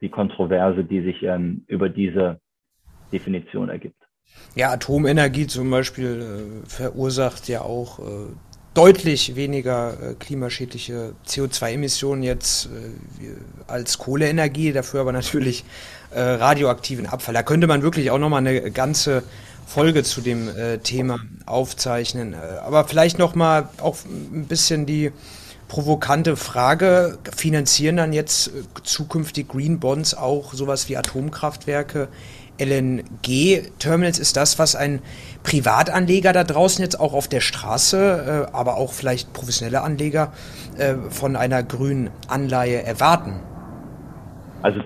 die 0.00 0.08
Kontroverse, 0.08 0.84
die 0.84 1.00
sich 1.02 1.22
ähm, 1.22 1.64
über 1.68 1.88
diese 1.88 2.40
Definition 3.12 3.68
ergibt. 3.68 3.96
Ja, 4.54 4.70
Atomenergie 4.72 5.46
zum 5.46 5.70
Beispiel 5.70 6.62
äh, 6.64 6.68
verursacht 6.68 7.48
ja 7.48 7.62
auch 7.62 7.98
äh, 7.98 8.32
deutlich 8.74 9.36
weniger 9.36 9.92
äh, 9.92 10.14
klimaschädliche 10.14 11.12
CO2-Emissionen 11.26 12.22
jetzt 12.22 12.66
äh, 12.66 13.70
als 13.70 13.98
Kohleenergie, 13.98 14.72
dafür 14.72 15.00
aber 15.02 15.12
natürlich 15.12 15.64
äh, 16.10 16.20
radioaktiven 16.20 17.06
Abfall. 17.06 17.34
Da 17.34 17.42
könnte 17.42 17.66
man 17.66 17.82
wirklich 17.82 18.10
auch 18.10 18.18
nochmal 18.18 18.46
eine 18.46 18.70
ganze 18.70 19.22
Folge 19.66 20.02
zu 20.02 20.20
dem 20.20 20.50
Thema 20.82 21.20
aufzeichnen. 21.46 22.34
Aber 22.34 22.84
vielleicht 22.84 23.18
nochmal 23.18 23.70
auch 23.80 23.96
ein 24.04 24.44
bisschen 24.46 24.84
die 24.84 25.12
provokante 25.68 26.36
Frage, 26.36 27.16
finanzieren 27.34 27.96
dann 27.96 28.12
jetzt 28.12 28.50
zukünftig 28.82 29.48
Green 29.48 29.80
Bonds 29.80 30.14
auch 30.14 30.52
sowas 30.52 30.90
wie 30.90 30.98
Atomkraftwerke 30.98 32.08
LNG-Terminals 32.58 34.18
ist 34.18 34.36
das, 34.36 34.58
was 34.58 34.76
ein 34.76 35.00
Privatanleger 35.42 36.32
da 36.32 36.44
draußen 36.44 36.82
jetzt 36.82 37.00
auch 37.00 37.14
auf 37.14 37.28
der 37.28 37.40
Straße, 37.40 38.48
äh, 38.50 38.56
aber 38.56 38.76
auch 38.76 38.92
vielleicht 38.92 39.32
professionelle 39.32 39.82
Anleger 39.82 40.32
äh, 40.78 40.94
von 41.10 41.36
einer 41.36 41.62
grünen 41.62 42.10
Anleihe 42.28 42.82
erwarten? 42.82 43.40
Also 44.62 44.80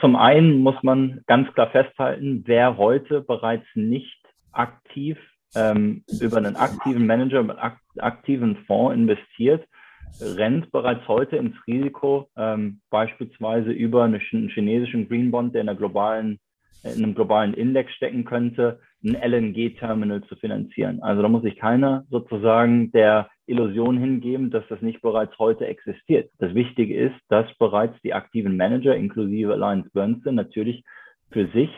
zum 0.00 0.16
einen 0.16 0.58
muss 0.58 0.74
man 0.82 1.22
ganz 1.26 1.52
klar 1.54 1.70
festhalten, 1.70 2.42
wer 2.46 2.76
heute 2.76 3.20
bereits 3.20 3.66
nicht 3.74 4.18
aktiv 4.50 5.16
ähm, 5.54 6.04
über 6.20 6.38
einen 6.38 6.56
aktiven 6.56 7.06
Manager, 7.06 7.42
mit 7.42 7.56
aktiven 7.98 8.56
Fonds 8.66 8.94
investiert, 8.94 9.66
rennt 10.20 10.70
bereits 10.72 11.06
heute 11.08 11.36
ins 11.36 11.54
Risiko, 11.66 12.28
ähm, 12.36 12.80
beispielsweise 12.90 13.70
über 13.70 14.04
einen 14.04 14.20
chinesischen 14.20 15.08
Green 15.08 15.30
Bond, 15.30 15.54
der 15.54 15.62
in 15.62 15.68
einer 15.68 15.78
globalen 15.78 16.38
in 16.84 17.04
einem 17.04 17.14
globalen 17.14 17.54
Index 17.54 17.92
stecken 17.92 18.24
könnte, 18.24 18.80
ein 19.04 19.14
LNG-Terminal 19.14 20.22
zu 20.24 20.36
finanzieren. 20.36 21.02
Also 21.02 21.22
da 21.22 21.28
muss 21.28 21.42
sich 21.42 21.56
keiner 21.56 22.04
sozusagen 22.10 22.92
der 22.92 23.28
Illusion 23.46 23.98
hingeben, 23.98 24.50
dass 24.50 24.66
das 24.68 24.80
nicht 24.82 25.02
bereits 25.02 25.36
heute 25.38 25.66
existiert. 25.66 26.30
Das 26.38 26.54
Wichtige 26.54 26.96
ist, 26.96 27.16
dass 27.28 27.46
bereits 27.58 28.00
die 28.02 28.14
aktiven 28.14 28.56
Manager 28.56 28.94
inklusive 28.94 29.52
Alliance 29.52 29.90
Bernstein 29.92 30.36
natürlich 30.36 30.84
für 31.30 31.48
sich 31.48 31.70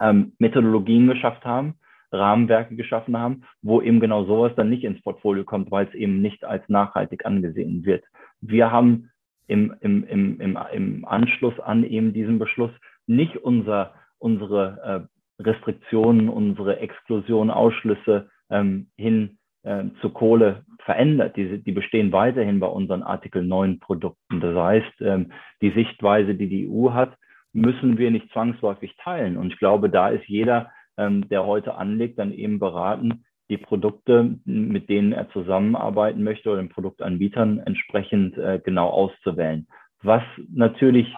ähm, 0.00 0.32
Methodologien 0.38 1.06
geschafft 1.08 1.44
haben, 1.44 1.74
Rahmenwerke 2.10 2.76
geschaffen 2.76 3.16
haben, 3.16 3.44
wo 3.62 3.80
eben 3.80 4.00
genau 4.00 4.24
sowas 4.24 4.52
dann 4.56 4.70
nicht 4.70 4.84
ins 4.84 5.02
Portfolio 5.02 5.44
kommt, 5.44 5.70
weil 5.70 5.86
es 5.86 5.94
eben 5.94 6.20
nicht 6.20 6.44
als 6.44 6.66
nachhaltig 6.68 7.24
angesehen 7.24 7.84
wird. 7.84 8.04
Wir 8.40 8.70
haben 8.70 9.10
im, 9.46 9.74
im, 9.80 10.04
im, 10.04 10.40
im, 10.40 10.58
im 10.72 11.04
Anschluss 11.04 11.58
an 11.60 11.84
eben 11.84 12.12
diesen 12.12 12.38
Beschluss 12.38 12.70
nicht 13.06 13.36
unser 13.36 13.94
unsere 14.22 15.08
äh, 15.38 15.42
Restriktionen, 15.42 16.28
unsere 16.28 16.78
Exklusion, 16.78 17.50
Ausschlüsse 17.50 18.30
ähm, 18.50 18.88
hin 18.96 19.38
äh, 19.64 19.84
zu 20.00 20.10
Kohle 20.10 20.64
verändert. 20.84 21.36
Die, 21.36 21.62
die 21.62 21.72
bestehen 21.72 22.12
weiterhin 22.12 22.60
bei 22.60 22.66
unseren 22.66 23.02
Artikel 23.02 23.42
9 23.42 23.80
Produkten. 23.80 24.40
Das 24.40 24.56
heißt, 24.56 25.00
ähm, 25.00 25.32
die 25.60 25.70
Sichtweise, 25.70 26.34
die 26.34 26.48
die 26.48 26.68
EU 26.68 26.92
hat, 26.92 27.16
müssen 27.52 27.98
wir 27.98 28.10
nicht 28.10 28.30
zwangsläufig 28.32 28.96
teilen. 28.96 29.36
Und 29.36 29.52
ich 29.52 29.58
glaube, 29.58 29.90
da 29.90 30.08
ist 30.08 30.26
jeder, 30.26 30.70
ähm, 30.96 31.28
der 31.28 31.44
heute 31.44 31.74
anlegt, 31.74 32.18
dann 32.18 32.32
eben 32.32 32.58
beraten, 32.58 33.24
die 33.50 33.58
Produkte, 33.58 34.38
mit 34.44 34.88
denen 34.88 35.12
er 35.12 35.28
zusammenarbeiten 35.30 36.22
möchte 36.22 36.48
oder 36.48 36.62
den 36.62 36.70
Produktanbietern 36.70 37.58
entsprechend 37.58 38.38
äh, 38.38 38.60
genau 38.64 38.88
auszuwählen. 38.88 39.66
Was 40.02 40.22
natürlich 40.50 41.14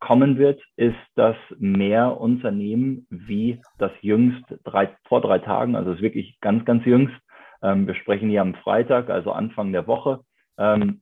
kommen 0.00 0.38
wird, 0.38 0.62
ist, 0.76 0.96
dass 1.14 1.36
mehr 1.58 2.20
Unternehmen 2.20 3.06
wie 3.10 3.60
das 3.78 3.92
jüngst 4.00 4.44
drei, 4.64 4.96
vor 5.08 5.20
drei 5.20 5.38
Tagen, 5.38 5.76
also 5.76 5.90
es 5.90 5.96
ist 5.96 6.02
wirklich 6.02 6.38
ganz, 6.40 6.64
ganz 6.64 6.84
jüngst, 6.84 7.14
ähm, 7.62 7.86
wir 7.86 7.94
sprechen 7.94 8.28
hier 8.28 8.42
am 8.42 8.54
Freitag, 8.54 9.10
also 9.10 9.32
Anfang 9.32 9.72
der 9.72 9.86
Woche, 9.86 10.20
ähm, 10.58 11.00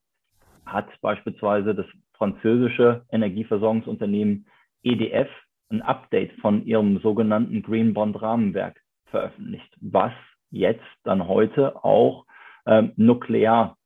hat 0.66 0.88
beispielsweise 1.00 1.74
das 1.74 1.86
französische 2.14 3.04
Energieversorgungsunternehmen 3.10 4.46
EDF 4.82 5.28
ein 5.70 5.82
Update 5.82 6.32
von 6.40 6.64
ihrem 6.64 6.98
sogenannten 7.00 7.62
Green 7.62 7.94
Bond 7.94 8.20
Rahmenwerk 8.20 8.80
veröffentlicht, 9.06 9.76
was 9.80 10.12
jetzt 10.50 10.84
dann 11.02 11.26
heute 11.26 11.84
auch 11.84 12.24
ähm, 12.66 12.92
nuklear 12.96 13.76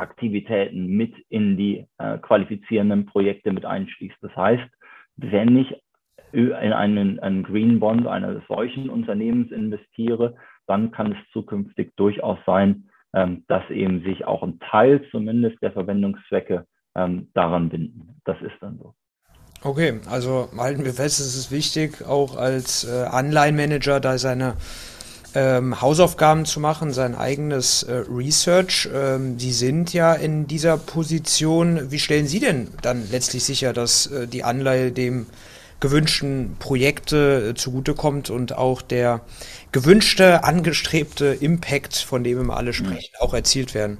Aktivitäten 0.00 0.86
mit 0.86 1.14
in 1.28 1.56
die 1.56 1.86
äh, 1.98 2.18
qualifizierenden 2.18 3.06
Projekte 3.06 3.52
mit 3.52 3.64
einschließt. 3.64 4.16
Das 4.20 4.34
heißt, 4.34 4.68
wenn 5.16 5.56
ich 5.56 5.74
in 6.32 6.52
einen, 6.52 7.18
einen 7.20 7.42
Green 7.42 7.80
Bond 7.80 8.06
eines 8.06 8.42
solchen 8.46 8.88
Unternehmens 8.88 9.50
investiere, 9.50 10.36
dann 10.66 10.90
kann 10.92 11.12
es 11.12 11.18
zukünftig 11.32 11.92
durchaus 11.96 12.38
sein, 12.46 12.88
ähm, 13.14 13.44
dass 13.48 13.68
eben 13.70 14.02
sich 14.04 14.24
auch 14.24 14.42
ein 14.42 14.58
Teil 14.60 15.04
zumindest 15.10 15.60
der 15.62 15.72
Verwendungszwecke 15.72 16.64
ähm, 16.96 17.28
daran 17.34 17.68
binden. 17.68 18.20
Das 18.24 18.40
ist 18.40 18.54
dann 18.60 18.78
so. 18.78 18.94
Okay, 19.62 20.00
also 20.08 20.48
halten 20.56 20.84
wir 20.84 20.94
fest, 20.94 21.20
es 21.20 21.36
ist 21.36 21.50
wichtig, 21.50 22.06
auch 22.06 22.36
als 22.36 22.84
äh, 22.84 23.04
Anleihenmanager 23.04 24.00
da 24.00 24.16
seine 24.16 24.54
ähm, 25.34 25.80
Hausaufgaben 25.80 26.44
zu 26.44 26.60
machen, 26.60 26.92
sein 26.92 27.14
eigenes 27.14 27.82
äh, 27.82 28.04
Research. 28.10 28.88
Ähm, 28.92 29.38
Sie 29.38 29.52
sind 29.52 29.92
ja 29.92 30.14
in 30.14 30.46
dieser 30.46 30.76
Position. 30.76 31.90
Wie 31.90 31.98
stellen 31.98 32.26
Sie 32.26 32.40
denn 32.40 32.68
dann 32.82 33.04
letztlich 33.10 33.44
sicher, 33.44 33.72
dass 33.72 34.06
äh, 34.06 34.26
die 34.26 34.44
Anleihe 34.44 34.92
dem 34.92 35.26
gewünschten 35.80 36.56
Projekte 36.58 37.50
äh, 37.50 37.54
zugutekommt 37.54 38.30
und 38.30 38.56
auch 38.56 38.82
der 38.82 39.20
gewünschte, 39.72 40.44
angestrebte 40.44 41.26
Impact, 41.40 41.96
von 41.96 42.24
dem 42.24 42.46
wir 42.46 42.56
alle 42.56 42.72
sprechen, 42.72 43.14
auch 43.20 43.34
erzielt 43.34 43.74
werden? 43.74 43.98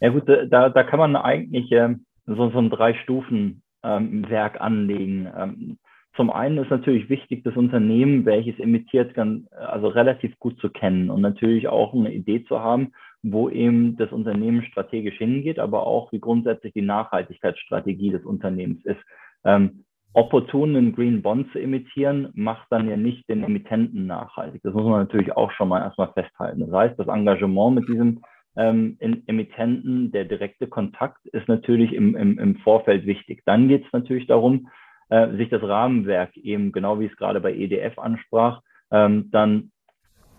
Ja 0.00 0.10
gut, 0.10 0.24
da, 0.28 0.68
da 0.68 0.82
kann 0.82 0.98
man 0.98 1.16
eigentlich 1.16 1.70
äh, 1.72 1.94
so, 2.26 2.50
so 2.50 2.58
ein 2.58 2.70
Drei-Stufen-Werk 2.70 4.54
ähm, 4.54 4.62
anlegen. 4.62 5.78
Zum 6.16 6.30
einen 6.30 6.58
ist 6.58 6.70
natürlich 6.70 7.08
wichtig, 7.10 7.42
das 7.42 7.56
Unternehmen, 7.56 8.24
welches 8.24 8.58
emittiert, 8.60 9.14
kann, 9.14 9.48
also 9.50 9.88
relativ 9.88 10.38
gut 10.38 10.58
zu 10.60 10.70
kennen 10.70 11.10
und 11.10 11.20
natürlich 11.20 11.66
auch 11.66 11.92
eine 11.92 12.12
Idee 12.12 12.44
zu 12.44 12.60
haben, 12.60 12.92
wo 13.22 13.48
eben 13.48 13.96
das 13.96 14.12
Unternehmen 14.12 14.62
strategisch 14.62 15.16
hingeht, 15.16 15.58
aber 15.58 15.86
auch 15.86 16.12
wie 16.12 16.20
grundsätzlich 16.20 16.72
die 16.72 16.82
Nachhaltigkeitsstrategie 16.82 18.10
des 18.10 18.24
Unternehmens 18.24 18.84
ist. 18.84 19.00
Ähm, 19.44 19.84
opportun 20.12 20.76
einen 20.76 20.94
Green 20.94 21.20
Bond 21.22 21.50
zu 21.50 21.58
emittieren, 21.58 22.30
macht 22.34 22.68
dann 22.70 22.88
ja 22.88 22.96
nicht 22.96 23.28
den 23.28 23.42
Emittenten 23.42 24.06
nachhaltig. 24.06 24.62
Das 24.62 24.72
muss 24.72 24.84
man 24.84 25.00
natürlich 25.00 25.36
auch 25.36 25.50
schon 25.50 25.68
mal 25.68 25.80
erstmal 25.80 26.12
festhalten. 26.12 26.60
Das 26.60 26.70
heißt, 26.70 26.98
das 26.98 27.08
Engagement 27.08 27.74
mit 27.74 27.88
diesem 27.88 28.22
ähm, 28.56 28.96
Emittenten, 29.00 30.12
der 30.12 30.26
direkte 30.26 30.68
Kontakt 30.68 31.26
ist 31.26 31.48
natürlich 31.48 31.92
im, 31.92 32.14
im, 32.14 32.38
im 32.38 32.56
Vorfeld 32.58 33.04
wichtig. 33.04 33.42
Dann 33.46 33.66
geht 33.66 33.84
es 33.84 33.92
natürlich 33.92 34.28
darum, 34.28 34.68
äh, 35.14 35.36
sich 35.36 35.48
das 35.48 35.62
Rahmenwerk 35.62 36.36
eben, 36.36 36.72
genau 36.72 36.98
wie 36.98 37.06
es 37.06 37.16
gerade 37.16 37.40
bei 37.40 37.54
EDF 37.54 37.98
ansprach, 38.00 38.62
ähm, 38.90 39.30
dann 39.30 39.70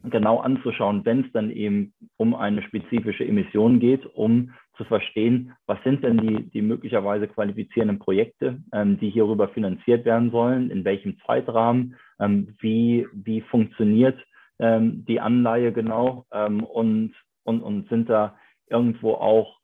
genau 0.03 0.39
anzuschauen, 0.39 1.05
wenn 1.05 1.22
es 1.22 1.32
dann 1.32 1.50
eben 1.50 1.94
um 2.17 2.36
eine 2.36 2.62
spezifische 2.62 3.25
Emission 3.25 3.79
geht, 3.79 4.05
um 4.05 4.51
zu 4.75 4.84
verstehen, 4.84 5.53
was 5.65 5.82
sind 5.84 6.03
denn 6.03 6.17
die, 6.17 6.50
die 6.50 6.62
möglicherweise 6.62 7.29
qualifizierenden 7.29 8.00
Projekte, 8.00 8.62
ähm, 8.74 9.00
die 9.00 9.10
hierüber 9.10 9.48
finanziert 9.48 10.03
werden 10.03 10.32
sollen, 10.32 10.70
in 10.70 10.84
welchem 10.84 11.17
Zeitrahmen, 11.25 11.96
ähm, 12.20 12.53
wie, 12.60 13.08
wie 13.13 13.41
funktioniert 13.41 14.20
ähm, 14.60 15.05
die 15.08 15.22
Anleihe 15.22 15.72
genau 15.72 16.25
ähm, 16.34 16.65
und, 16.65 17.13
und, 17.46 17.62
und 17.62 17.88
sind 17.88 18.10
da 18.10 18.36
irgendwo 18.70 19.13
auch 19.13 19.58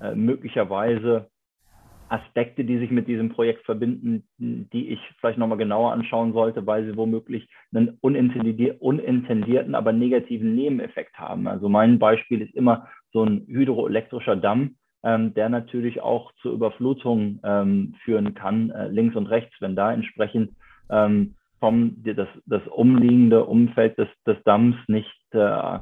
äh, 0.00 0.14
möglicherweise 0.14 1.31
Aspekte, 2.12 2.64
die 2.64 2.78
sich 2.78 2.90
mit 2.90 3.08
diesem 3.08 3.30
Projekt 3.30 3.64
verbinden, 3.64 4.24
die 4.38 4.88
ich 4.88 5.00
vielleicht 5.18 5.38
nochmal 5.38 5.58
genauer 5.58 5.92
anschauen 5.92 6.32
sollte, 6.32 6.66
weil 6.66 6.84
sie 6.84 6.96
womöglich 6.96 7.48
einen 7.74 7.98
unintendierten, 8.00 9.74
aber 9.74 9.92
negativen 9.92 10.54
Nebeneffekt 10.54 11.18
haben. 11.18 11.46
Also 11.48 11.68
mein 11.68 11.98
Beispiel 11.98 12.42
ist 12.42 12.54
immer 12.54 12.86
so 13.12 13.24
ein 13.24 13.46
hydroelektrischer 13.46 14.36
Damm, 14.36 14.76
ähm, 15.02 15.32
der 15.34 15.48
natürlich 15.48 16.02
auch 16.02 16.32
zu 16.42 16.52
Überflutungen 16.52 17.40
ähm, 17.44 17.94
führen 18.04 18.34
kann, 18.34 18.70
äh, 18.70 18.88
links 18.88 19.16
und 19.16 19.26
rechts, 19.26 19.54
wenn 19.60 19.74
da 19.74 19.92
entsprechend 19.92 20.52
ähm, 20.90 21.34
vom, 21.60 21.96
das, 22.04 22.28
das 22.44 22.66
umliegende 22.68 23.44
Umfeld 23.44 23.96
des, 23.96 24.08
des 24.26 24.36
Damms 24.44 24.76
nicht 24.86 25.18
äh, 25.30 25.78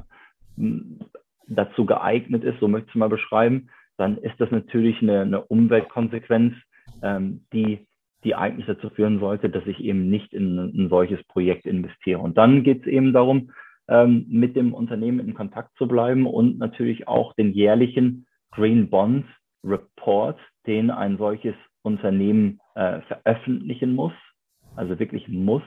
dazu 1.47 1.85
geeignet 1.85 2.43
ist, 2.43 2.59
so 2.59 2.67
möchte 2.67 2.87
ich 2.87 2.95
es 2.95 2.99
mal 2.99 3.09
beschreiben, 3.09 3.69
dann 3.97 4.17
ist 4.17 4.39
das 4.39 4.51
natürlich 4.51 5.01
eine, 5.01 5.21
eine 5.21 5.41
Umweltkonsequenz, 5.41 6.55
ähm, 7.01 7.45
die, 7.53 7.87
die 8.23 8.35
eigentlich 8.35 8.67
dazu 8.67 8.89
führen 8.89 9.19
sollte, 9.19 9.49
dass 9.49 9.65
ich 9.65 9.79
eben 9.79 10.09
nicht 10.09 10.33
in 10.33 10.57
ein 10.57 10.89
solches 10.89 11.23
Projekt 11.27 11.65
investiere. 11.65 12.19
Und 12.19 12.37
dann 12.37 12.63
geht 12.63 12.81
es 12.81 12.87
eben 12.87 13.13
darum, 13.13 13.51
ähm, 13.87 14.25
mit 14.29 14.55
dem 14.55 14.73
Unternehmen 14.73 15.19
in 15.19 15.33
Kontakt 15.33 15.75
zu 15.77 15.87
bleiben 15.87 16.25
und 16.25 16.57
natürlich 16.57 17.07
auch 17.07 17.33
den 17.33 17.51
jährlichen 17.51 18.25
Green 18.51 18.89
Bonds 18.89 19.27
Report, 19.63 20.39
den 20.65 20.89
ein 20.89 21.17
solches 21.17 21.55
Unternehmen 21.83 22.59
äh, 22.75 23.01
veröffentlichen 23.01 23.93
muss, 23.93 24.13
also 24.75 24.97
wirklich 24.99 25.27
muss, 25.27 25.63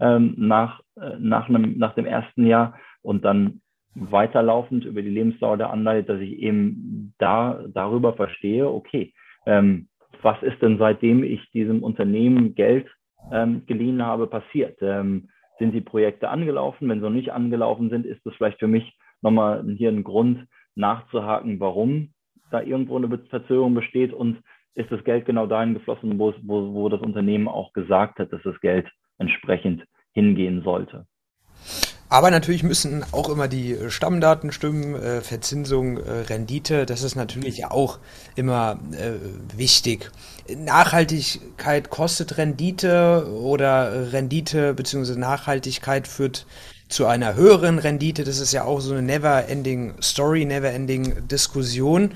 ähm, 0.00 0.34
nach, 0.36 0.80
äh, 0.96 1.16
nach, 1.18 1.48
einem, 1.48 1.78
nach 1.78 1.94
dem 1.94 2.06
ersten 2.06 2.46
Jahr 2.46 2.78
und 3.02 3.24
dann 3.24 3.60
weiterlaufend 3.94 4.84
über 4.84 5.02
die 5.02 5.10
Lebensdauer 5.10 5.56
der 5.56 5.70
Anleihe, 5.70 6.02
dass 6.02 6.20
ich 6.20 6.38
eben 6.38 7.14
da 7.18 7.64
darüber 7.72 8.14
verstehe, 8.14 8.68
okay, 8.68 9.12
ähm, 9.46 9.88
was 10.22 10.42
ist 10.42 10.60
denn 10.62 10.78
seitdem 10.78 11.22
ich 11.22 11.50
diesem 11.50 11.82
Unternehmen 11.82 12.54
Geld 12.54 12.86
ähm, 13.32 13.66
geliehen 13.66 14.02
habe 14.02 14.26
passiert? 14.26 14.78
Ähm, 14.80 15.28
sind 15.58 15.72
die 15.72 15.80
Projekte 15.80 16.28
angelaufen? 16.28 16.88
Wenn 16.88 16.98
sie 16.98 17.04
noch 17.04 17.10
nicht 17.10 17.32
angelaufen 17.32 17.90
sind, 17.90 18.06
ist 18.06 18.24
das 18.24 18.34
vielleicht 18.34 18.58
für 18.58 18.66
mich 18.66 18.96
nochmal 19.22 19.64
hier 19.76 19.90
ein 19.90 20.04
Grund 20.04 20.46
nachzuhaken, 20.74 21.60
warum 21.60 22.10
da 22.50 22.62
irgendwo 22.62 22.96
eine 22.96 23.18
Verzögerung 23.28 23.74
besteht 23.74 24.12
und 24.12 24.42
ist 24.74 24.90
das 24.90 25.04
Geld 25.04 25.24
genau 25.26 25.46
dahin 25.46 25.74
geflossen, 25.74 26.18
wo, 26.18 26.34
wo, 26.42 26.74
wo 26.74 26.88
das 26.88 27.00
Unternehmen 27.00 27.48
auch 27.48 27.72
gesagt 27.72 28.18
hat, 28.18 28.32
dass 28.32 28.42
das 28.42 28.58
Geld 28.60 28.90
entsprechend 29.18 29.84
hingehen 30.12 30.62
sollte. 30.62 31.06
Aber 32.14 32.30
natürlich 32.30 32.62
müssen 32.62 33.04
auch 33.10 33.28
immer 33.28 33.48
die 33.48 33.76
Stammdaten 33.88 34.52
stimmen, 34.52 34.94
äh, 34.94 35.20
Verzinsung, 35.20 35.96
äh, 35.96 36.20
Rendite, 36.28 36.86
das 36.86 37.02
ist 37.02 37.16
natürlich 37.16 37.64
auch 37.64 37.98
immer 38.36 38.78
äh, 38.92 39.14
wichtig. 39.58 40.12
Nachhaltigkeit 40.56 41.90
kostet 41.90 42.38
Rendite 42.38 43.26
oder 43.28 44.12
Rendite 44.12 44.74
bzw. 44.74 45.16
Nachhaltigkeit 45.16 46.06
führt 46.06 46.46
zu 46.88 47.06
einer 47.06 47.34
höheren 47.34 47.80
Rendite. 47.80 48.22
Das 48.22 48.38
ist 48.38 48.52
ja 48.52 48.62
auch 48.62 48.78
so 48.78 48.92
eine 48.92 49.02
never-ending 49.02 49.94
Story, 50.00 50.44
never-ending 50.44 51.26
Diskussion. 51.26 52.12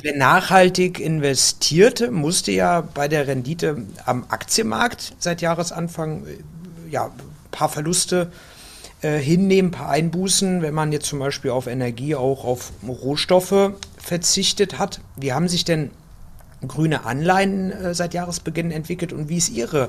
Wer 0.00 0.16
nachhaltig 0.16 0.98
investierte, 0.98 2.10
musste 2.10 2.52
ja 2.52 2.80
bei 2.80 3.06
der 3.06 3.26
Rendite 3.26 3.82
am 4.06 4.24
Aktienmarkt 4.30 5.12
seit 5.18 5.42
Jahresanfang 5.42 6.24
äh, 6.24 6.38
ja, 6.90 7.08
ein 7.08 7.50
paar 7.50 7.68
Verluste 7.68 8.32
äh, 8.32 8.55
hinnehmen, 9.02 9.68
ein 9.68 9.72
paar 9.72 9.90
Einbußen, 9.90 10.62
wenn 10.62 10.74
man 10.74 10.90
jetzt 10.90 11.06
zum 11.06 11.18
Beispiel 11.18 11.50
auf 11.50 11.66
Energie, 11.66 12.14
auch 12.14 12.44
auf 12.44 12.72
Rohstoffe 12.86 13.72
verzichtet 13.98 14.78
hat. 14.78 15.00
Wie 15.16 15.32
haben 15.32 15.48
sich 15.48 15.64
denn 15.64 15.90
grüne 16.66 17.04
Anleihen 17.04 17.70
äh, 17.70 17.94
seit 17.94 18.14
Jahresbeginn 18.14 18.70
entwickelt 18.70 19.12
und 19.12 19.28
wie 19.28 19.36
ist 19.36 19.50
Ihre 19.50 19.88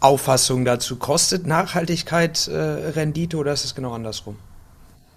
Auffassung 0.00 0.64
dazu? 0.64 0.98
Kostet 0.98 1.46
Nachhaltigkeit 1.46 2.48
äh, 2.48 2.54
Rendite 2.54 3.36
oder 3.36 3.52
ist 3.52 3.64
es 3.64 3.74
genau 3.74 3.92
andersrum? 3.92 4.36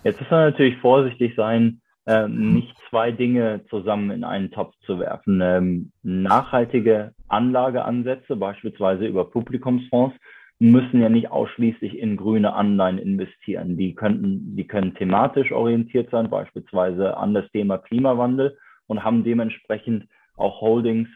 Jetzt 0.03 0.19
muss 0.21 0.31
man 0.31 0.49
natürlich 0.51 0.77
vorsichtig 0.77 1.33
sein, 1.35 1.81
ähm, 2.07 2.53
nicht 2.53 2.73
zwei 2.89 3.11
Dinge 3.11 3.61
zusammen 3.69 4.09
in 4.11 4.23
einen 4.23 4.49
Topf 4.51 4.73
zu 4.85 4.99
werfen. 4.99 5.41
Ähm, 5.43 5.91
nachhaltige 6.01 7.13
Anlageansätze, 7.27 8.35
beispielsweise 8.35 9.05
über 9.05 9.29
Publikumsfonds, 9.29 10.15
müssen 10.59 11.01
ja 11.01 11.07
nicht 11.07 11.31
ausschließlich 11.31 11.97
in 11.97 12.17
grüne 12.17 12.53
Anleihen 12.53 12.97
investieren. 12.97 13.77
Die 13.77 13.95
könnten, 13.95 14.57
die 14.57 14.67
können 14.67 14.93
thematisch 14.93 15.53
orientiert 15.53 16.11
sein, 16.11 16.29
beispielsweise 16.29 17.15
an 17.15 17.33
das 17.33 17.49
Thema 17.51 17.77
Klimawandel 17.77 18.57
und 18.87 19.03
haben 19.03 19.23
dementsprechend 19.23 20.07
auch 20.35 20.59
Holdings, 20.59 21.07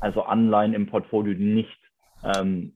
also 0.00 0.22
Anleihen 0.22 0.74
im 0.74 0.86
Portfolio, 0.86 1.34
die 1.34 1.54
nicht 1.54 1.78
ähm, 2.24 2.74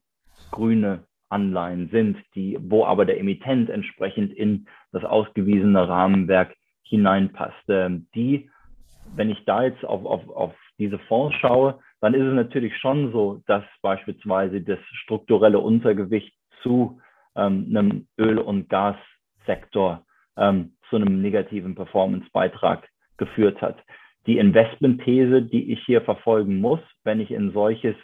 grüne 0.53 1.05
Anleihen 1.29 1.89
sind, 1.91 2.19
die, 2.35 2.59
wo 2.61 2.85
aber 2.85 3.05
der 3.05 3.19
Emittent 3.19 3.69
entsprechend 3.69 4.33
in 4.33 4.67
das 4.93 5.05
ausgewiesene 5.05 5.89
Rahmenwerk 5.89 6.55
hineinpasst. 6.85 7.69
Ähm, 7.69 8.07
die, 8.15 8.51
wenn 9.17 9.31
ich 9.31 9.45
da 9.47 9.65
jetzt 9.65 9.85
auf, 9.85 10.05
auf, 10.05 10.29
auf 10.29 10.55
diese 10.79 10.99
Fonds 11.01 11.37
schaue, 11.39 11.81
dann 12.03 12.15
ist 12.15 12.23
es 12.23 12.35
natürlich 12.35 12.77
schon 12.79 13.13
so, 13.13 13.43
dass 13.47 13.63
beispielsweise 13.81 14.61
das 14.61 14.81
strukturelle 15.05 15.61
Untergewicht 15.61 16.35
zu 16.61 17.01
ähm, 17.37 17.67
einem 17.71 18.09
Öl- 18.19 18.41
und 18.41 18.69
Gassektor 18.69 20.05
ähm, 20.37 20.73
zu 20.91 20.97
einem 20.97 21.23
negativen 21.23 21.77
Performance-Beitrag 21.77 22.89
geführt 23.19 23.63
hat. 23.63 23.77
Die 24.27 24.39
Investmentthese, 24.39 25.43
die 25.43 25.73
ich 25.73 25.81
hier 25.85 26.03
verfolgen 26.03 26.61
muss, 26.61 26.81
wenn 27.05 27.21
ich 27.21 27.31
in 27.31 27.53
solches 27.53 27.95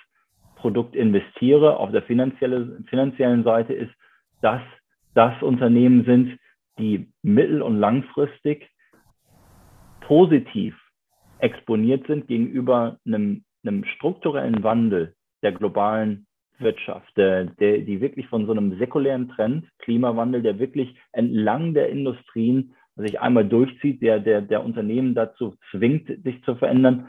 Produkt 0.54 0.94
investiere, 0.94 1.76
auf 1.76 1.90
der 1.90 2.02
finanzielle, 2.02 2.78
finanziellen 2.88 3.42
Seite 3.42 3.72
ist, 3.72 3.92
dass 4.42 4.62
das 5.14 5.42
Unternehmen 5.42 6.04
sind, 6.04 6.38
die 6.78 7.08
mittel- 7.22 7.62
und 7.62 7.80
langfristig 7.80 8.70
positiv 10.02 10.76
exponiert 11.40 12.06
sind 12.06 12.28
gegenüber 12.28 12.98
einem 13.04 13.44
einem 13.68 13.84
strukturellen 13.84 14.62
Wandel 14.62 15.14
der 15.42 15.52
globalen 15.52 16.26
Wirtschaft, 16.58 17.16
der, 17.16 17.44
der, 17.44 17.78
die 17.78 18.00
wirklich 18.00 18.26
von 18.26 18.46
so 18.46 18.52
einem 18.52 18.78
säkulären 18.78 19.28
Trend, 19.28 19.66
Klimawandel, 19.78 20.42
der 20.42 20.58
wirklich 20.58 20.96
entlang 21.12 21.74
der 21.74 21.88
Industrien 21.88 22.74
sich 22.96 23.20
einmal 23.20 23.46
durchzieht, 23.46 24.02
der, 24.02 24.18
der, 24.18 24.42
der 24.42 24.64
Unternehmen 24.64 25.14
dazu 25.14 25.54
zwingt, 25.70 26.08
sich 26.24 26.42
zu 26.42 26.56
verändern, 26.56 27.08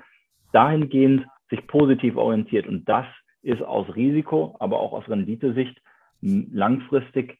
dahingehend 0.52 1.26
sich 1.50 1.65
positiv 1.65 2.15
orientiert. 2.15 2.67
Und 2.67 2.88
das 2.88 3.06
ist 3.41 3.63
aus 3.63 3.88
Risiko, 3.95 4.56
aber 4.60 4.80
auch 4.80 4.93
aus 4.93 5.10
Renditesicht 5.10 5.82
langfristig 6.22 7.39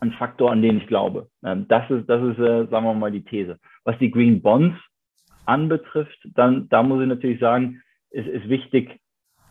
ein 0.00 0.12
Faktor, 0.12 0.52
an 0.52 0.62
den 0.62 0.78
ich 0.78 0.86
glaube. 0.86 1.28
Ähm, 1.42 1.66
das 1.68 1.88
ist, 1.90 2.08
das 2.08 2.22
ist 2.22 2.38
äh, 2.38 2.66
sagen 2.66 2.84
wir 2.84 2.94
mal, 2.94 3.10
die 3.10 3.24
These. 3.24 3.58
Was 3.84 3.98
die 3.98 4.10
Green 4.10 4.42
Bonds 4.42 4.76
anbetrifft, 5.46 6.18
dann, 6.34 6.68
da 6.68 6.82
muss 6.82 7.02
ich 7.02 7.08
natürlich 7.08 7.40
sagen, 7.40 7.82
ist, 8.14 8.28
ist 8.28 8.48
wichtig, 8.48 9.00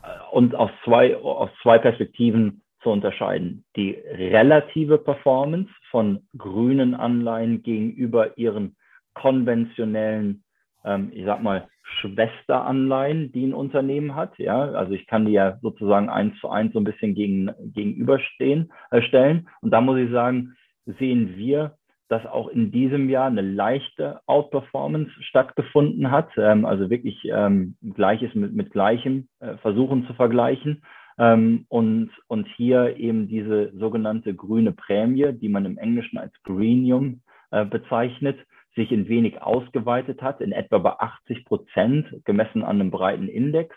äh, 0.04 0.08
uns 0.32 0.54
aus 0.56 0.72
zwei, 0.84 1.16
aus 1.18 1.50
zwei 1.62 1.78
Perspektiven 1.78 2.64
zu 2.82 2.90
unterscheiden. 2.90 3.64
Die 3.76 3.92
relative 4.12 4.98
Performance 4.98 5.72
von 5.92 6.28
grünen 6.38 6.96
Anleihen 6.96 7.64
gegenüber 7.64 8.38
ihren 8.38 8.76
konventionellen, 9.14 10.44
ähm, 10.86 11.12
ich 11.14 11.26
sag 11.26 11.44
mal, 11.44 11.68
Schwesteranleihen, 12.00 13.32
die 13.34 13.46
ein 13.46 13.54
Unternehmen 13.54 14.16
hat. 14.16 14.38
Ja, 14.38 14.72
also 14.72 14.94
ich 14.94 15.06
kann 15.08 15.26
die 15.26 15.34
ja 15.34 15.58
sozusagen 15.62 16.10
eins 16.10 16.40
zu 16.40 16.50
eins 16.50 16.74
so 16.74 16.80
ein 16.80 16.86
bisschen 16.86 17.14
gegen, 17.14 17.52
gegenüberstehen, 17.74 18.72
äh, 18.92 19.02
stellen. 19.02 19.50
Und 19.62 19.72
da 19.72 19.82
muss 19.82 20.00
ich 20.00 20.10
sagen, 20.12 20.56
sehen 20.86 21.36
wir 21.36 21.78
dass 22.10 22.26
auch 22.26 22.48
in 22.48 22.72
diesem 22.72 23.10
Jahr 23.10 23.28
eine 23.28 23.42
leichte 23.42 24.20
Outperformance 24.26 25.12
stattgefunden 25.22 26.12
hat. 26.12 26.30
Ähm, 26.38 26.66
also 26.66 26.90
wirklich 26.90 27.20
ähm, 27.26 27.76
Gleiches 27.82 28.34
mit, 28.36 28.54
mit 28.54 28.72
Gleichem 28.72 29.28
äh, 29.40 29.58
versuchen 29.58 30.06
zu 30.08 30.14
vergleichen. 30.14 30.84
Ähm, 31.18 31.66
und, 31.70 32.12
und 32.28 32.48
hier 32.56 32.98
eben 32.98 33.28
diese 33.28 33.72
sogenannte 33.78 34.34
grüne 34.34 34.72
Prämie, 34.72 35.32
die 35.34 35.50
man 35.50 35.66
im 35.66 35.78
Englischen 35.78 36.18
als 36.18 36.34
Greenium 36.44 37.22
äh, 37.52 37.66
bezeichnet, 37.66 38.40
sich 38.76 38.92
in 38.92 39.08
wenig 39.08 39.42
ausgeweitet 39.42 40.22
hat, 40.22 40.42
in 40.42 40.52
etwa 40.52 40.80
bei 40.80 40.92
80 40.92 41.46
Prozent, 41.46 42.08
gemessen 42.26 42.64
an 42.64 42.82
einem 42.82 42.92
breiten 42.92 43.28
Index. 43.28 43.76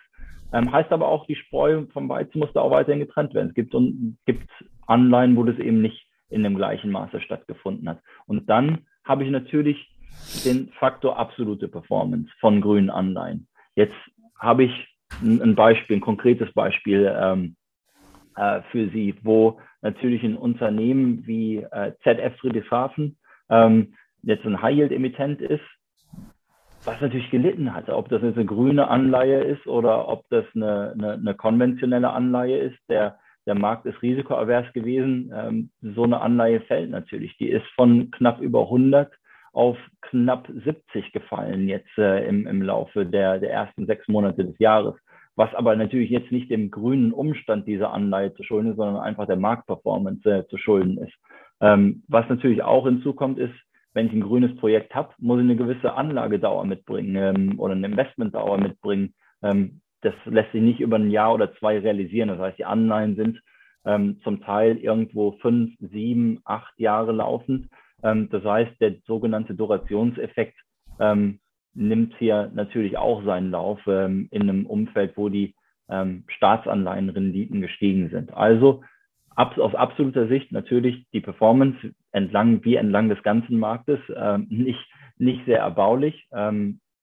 Ähm, 0.53 0.73
heißt 0.73 0.93
aber 0.93 1.09
auch, 1.09 1.27
die 1.27 1.37
Spreu 1.37 1.85
vom 1.93 2.09
Weizen 2.09 2.39
muss 2.39 2.53
da 2.55 2.61
auch 2.61 2.71
weiterhin 2.71 3.01
getrennt 3.01 3.35
werden. 3.35 3.49
Es 3.49 3.55
gibt, 3.55 3.75
und, 3.75 4.17
gibt 4.25 4.49
Anleihen, 4.87 5.37
wo 5.37 5.45
das 5.45 5.59
eben 5.59 5.83
nicht 5.83 6.06
in 6.29 6.43
dem 6.43 6.57
gleichen 6.57 6.91
Maße 6.91 7.21
stattgefunden 7.21 7.89
hat. 7.89 8.01
Und 8.27 8.49
dann 8.49 8.87
habe 9.05 9.25
ich 9.25 9.31
natürlich 9.31 9.91
den 10.45 10.69
Faktor 10.79 11.19
absolute 11.19 11.69
Performance 11.69 12.31
von 12.41 12.61
grünen 12.61 12.91
Anleihen. 12.91 13.47
Jetzt 13.75 13.95
habe 14.39 14.65
ich 14.65 14.89
ein 15.23 15.55
Beispiel, 15.55 15.97
ein 15.97 16.01
konkretes 16.01 16.53
Beispiel 16.53 17.15
ähm, 17.17 17.57
äh, 18.37 18.62
für 18.71 18.89
Sie, 18.91 19.15
wo 19.23 19.61
natürlich 19.83 20.23
ein 20.23 20.37
Unternehmen 20.37 21.27
wie 21.27 21.59
äh, 21.59 21.93
ZF 22.03 22.37
Friedrichshafen 22.39 23.17
ähm, 23.49 23.95
jetzt 24.23 24.45
ein 24.45 24.61
High-Yield-Emittent 24.61 25.41
ist, 25.41 25.65
was 26.85 27.01
natürlich 27.01 27.31
gelitten 27.31 27.73
hat. 27.73 27.89
Ob 27.89 28.09
das 28.09 28.23
jetzt 28.23 28.37
eine 28.37 28.47
grüne 28.47 28.89
Anleihe 28.89 29.43
ist 29.43 29.67
oder 29.67 30.09
ob 30.09 30.29
das 30.31 30.45
eine, 30.55 30.93
eine, 30.93 31.12
eine 31.12 31.35
konventionelle 31.35 32.11
Anleihe 32.11 32.59
ist, 32.59 32.79
der 32.89 33.19
der 33.46 33.54
Markt 33.54 33.87
ist 33.87 34.02
risikoavers 34.02 34.72
gewesen. 34.72 35.32
Ähm, 35.35 35.70
so 35.80 36.04
eine 36.04 36.20
Anleihe 36.20 36.61
fällt 36.62 36.90
natürlich. 36.90 37.37
Die 37.38 37.48
ist 37.48 37.66
von 37.74 38.11
knapp 38.11 38.40
über 38.40 38.62
100 38.62 39.12
auf 39.52 39.78
knapp 40.02 40.48
70 40.64 41.12
gefallen 41.12 41.68
jetzt 41.68 41.96
äh, 41.96 42.28
im, 42.28 42.46
im 42.46 42.61
Laufe 42.61 43.06
der, 43.06 43.38
der 43.38 43.52
ersten 43.52 43.87
sechs 43.87 44.06
Monate 44.09 44.44
des 44.44 44.59
Jahres. 44.59 44.94
Was 45.35 45.54
aber 45.54 45.76
natürlich 45.76 46.11
jetzt 46.11 46.32
nicht 46.32 46.50
dem 46.50 46.70
grünen 46.70 47.12
Umstand 47.12 47.66
dieser 47.66 47.92
Anleihe 47.92 48.35
zu 48.35 48.42
schulden 48.42 48.70
ist, 48.70 48.76
sondern 48.76 49.02
einfach 49.02 49.26
der 49.26 49.37
Marktperformance 49.37 50.28
äh, 50.28 50.46
zu 50.48 50.59
schulden 50.59 50.98
ist. 50.98 51.14
Ähm, 51.61 52.02
was 52.09 52.28
natürlich 52.28 52.62
auch 52.62 52.87
hinzukommt, 52.87 53.38
ist, 53.38 53.54
wenn 53.94 54.06
ich 54.06 54.12
ein 54.12 54.22
grünes 54.22 54.54
Projekt 54.56 54.94
habe, 54.94 55.14
muss 55.18 55.38
ich 55.38 55.44
eine 55.44 55.56
gewisse 55.56 55.94
Anlagedauer 55.94 56.66
mitbringen 56.66 57.16
ähm, 57.16 57.59
oder 57.59 57.74
eine 57.74 57.87
Investmentdauer 57.87 58.59
mitbringen. 58.59 59.14
Ähm, 59.42 59.80
das 60.07 60.14
lässt 60.25 60.53
sich 60.53 60.62
nicht 60.62 60.79
über 60.79 60.97
ein 60.97 61.11
Jahr 61.11 61.35
oder 61.35 61.53
zwei 61.57 61.79
realisieren. 61.81 62.29
Das 62.29 62.38
heißt, 62.38 62.59
die 62.59 62.64
Anleihen 62.64 63.16
sind 63.16 63.40
ähm, 63.85 64.21
zum 64.23 64.40
Teil 64.40 64.77
irgendwo 64.77 65.33
fünf, 65.42 65.75
sieben, 65.81 66.40
acht 66.45 66.73
Jahre 66.79 67.11
laufend. 67.11 67.69
Ähm, 68.05 68.29
das 68.31 68.45
heißt, 68.45 68.81
der 68.81 68.95
sogenannte 69.05 69.55
Durationseffekt 69.55 70.57
ähm, 71.01 71.40
nimmt 71.75 72.14
hier 72.19 72.53
natürlich 72.55 72.97
auch 72.97 73.25
seinen 73.25 73.51
Lauf 73.51 73.81
ähm, 73.88 74.29
in 74.31 74.42
einem 74.42 74.66
Umfeld, 74.66 75.16
wo 75.16 75.29
die 75.29 75.57
ähm, 75.88 76.23
Staatsanleihenrenditen 76.29 77.61
gestiegen 77.61 78.09
sind. 78.11 78.33
Also 78.33 78.85
ab, 79.35 79.59
aus 79.59 79.75
absoluter 79.75 80.29
Sicht 80.29 80.53
natürlich 80.53 81.05
die 81.12 81.21
Performance 81.21 81.79
entlang 82.12 82.64
wie 82.64 82.77
entlang 82.77 83.09
des 83.09 83.23
ganzen 83.25 83.59
Marktes 83.59 83.99
ähm, 84.14 84.47
nicht, 84.51 84.87
nicht 85.19 85.45
sehr 85.47 85.61
erbaulich, 85.61 86.29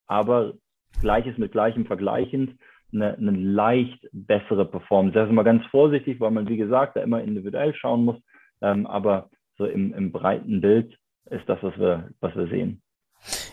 aber 0.05 0.53
Gleiches 1.01 1.39
mit 1.39 1.51
Gleichem 1.51 1.87
vergleichend 1.87 2.59
eine, 2.93 3.17
eine 3.17 3.31
leicht 3.31 4.07
bessere 4.11 4.65
Performance. 4.65 5.13
Das 5.13 5.25
ist 5.25 5.31
immer 5.31 5.43
ganz 5.43 5.65
vorsichtig, 5.67 6.19
weil 6.19 6.31
man, 6.31 6.47
wie 6.47 6.57
gesagt, 6.57 6.95
da 6.95 7.01
immer 7.01 7.21
individuell 7.21 7.73
schauen 7.75 8.05
muss, 8.05 8.17
ähm, 8.61 8.85
aber 8.87 9.29
so 9.57 9.65
im, 9.65 9.93
im 9.93 10.11
breiten 10.11 10.61
Bild 10.61 10.97
ist 11.29 11.47
das, 11.47 11.59
was 11.61 11.77
wir, 11.77 12.09
was 12.19 12.35
wir 12.35 12.47
sehen. 12.47 12.81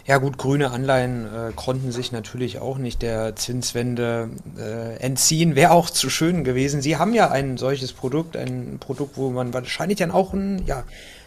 Ja 0.05 0.19
gut, 0.19 0.39
grüne 0.39 0.73
Anleihen 0.73 1.27
äh, 1.27 1.53
konnten 1.55 1.93
sich 1.93 2.11
natürlich 2.11 2.59
auch 2.59 2.79
nicht 2.79 3.03
der 3.03 3.37
Zinswende 3.37 4.31
äh, 4.59 4.97
entziehen. 4.97 5.55
Wäre 5.55 5.71
auch 5.71 5.89
zu 5.89 6.11
schön 6.11 6.43
gewesen. 6.43 6.81
Sie 6.81 6.97
haben 6.97 7.15
ja 7.15 7.31
ein 7.31 7.57
solches 7.57 7.93
Produkt, 7.93 8.37
ein 8.37 8.79
Produkt, 8.81 9.17
wo 9.17 9.31
man 9.31 9.55
wahrscheinlich 9.55 9.99
dann 9.99 10.11
auch 10.11 10.33
einen 10.33 10.67
ja, 10.67 10.83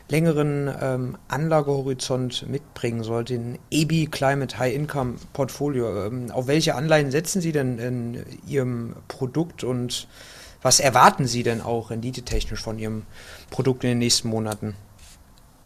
längeren 0.09 0.69
ähm, 0.81 1.17
Anlagehorizont 1.29 2.47
mitbringen 2.49 3.03
sollte, 3.03 3.35
ein 3.35 3.59
EBI 3.71 4.07
Climate 4.11 4.57
High 4.59 4.75
Income 4.75 5.15
Portfolio. 5.33 6.07
Ähm, 6.07 6.31
auf 6.31 6.47
welche 6.47 6.75
Anleihen 6.75 7.11
setzen 7.11 7.41
Sie 7.41 7.51
denn 7.51 7.79
in 7.79 8.17
Ihrem 8.47 8.95
Produkt 9.07 9.63
und 9.63 10.07
was 10.61 10.79
erwarten 10.79 11.25
Sie 11.25 11.43
denn 11.43 11.61
auch 11.61 11.91
renditetechnisch 11.91 12.63
von 12.63 12.79
Ihrem 12.79 13.03
Produkt 13.51 13.83
in 13.83 13.91
den 13.91 13.99
nächsten 13.99 14.29
Monaten? 14.29 14.75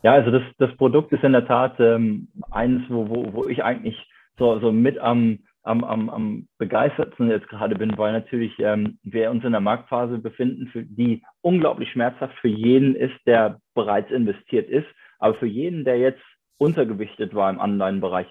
Ja, 0.03 0.13
also 0.13 0.31
das, 0.31 0.43
das 0.57 0.75
Produkt 0.77 1.11
ist 1.11 1.23
in 1.23 1.33
der 1.33 1.45
Tat 1.45 1.79
ähm, 1.79 2.29
eines, 2.51 2.83
wo, 2.89 3.09
wo, 3.09 3.33
wo 3.33 3.45
ich 3.47 3.63
eigentlich 3.63 3.97
so, 4.37 4.59
so 4.59 4.71
mit 4.71 4.97
am, 4.99 5.39
am, 5.63 5.83
am, 5.83 6.09
am 6.09 6.47
begeistertsten 6.57 7.29
jetzt 7.29 7.49
gerade 7.49 7.75
bin, 7.75 7.97
weil 7.97 8.13
natürlich 8.13 8.53
ähm, 8.59 8.99
wir 9.03 9.29
uns 9.31 9.41
in 9.41 9.47
einer 9.47 9.59
Marktphase 9.59 10.17
befinden, 10.17 10.67
für 10.67 10.83
die 10.83 11.23
unglaublich 11.41 11.91
schmerzhaft 11.91 12.35
für 12.39 12.47
jeden 12.47 12.95
ist, 12.95 13.15
der 13.25 13.59
bereits 13.77 14.11
investiert 14.11 14.67
ist, 14.69 14.87
aber 15.19 15.35
für 15.35 15.45
jeden, 15.45 15.85
der 15.85 15.97
jetzt 15.97 16.21
untergewichtet 16.57 17.33
war 17.33 17.49
im 17.49 17.61
Anleihenbereich, 17.61 18.27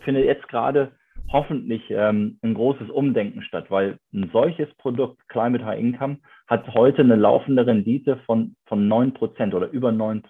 findet 0.00 0.24
jetzt 0.24 0.48
gerade 0.48 0.92
hoffentlich 1.30 1.82
ähm, 1.90 2.38
ein 2.42 2.54
großes 2.54 2.90
Umdenken 2.90 3.42
statt, 3.42 3.66
weil 3.70 3.98
ein 4.12 4.30
solches 4.32 4.72
Produkt, 4.76 5.28
Climate 5.28 5.64
High 5.64 5.78
Income, 5.78 6.18
hat 6.46 6.66
heute 6.74 7.02
eine 7.02 7.16
laufende 7.16 7.66
Rendite 7.66 8.18
von, 8.26 8.56
von 8.66 8.88
9% 8.88 9.54
oder 9.54 9.68
über 9.68 9.90
9%, 9.90 10.22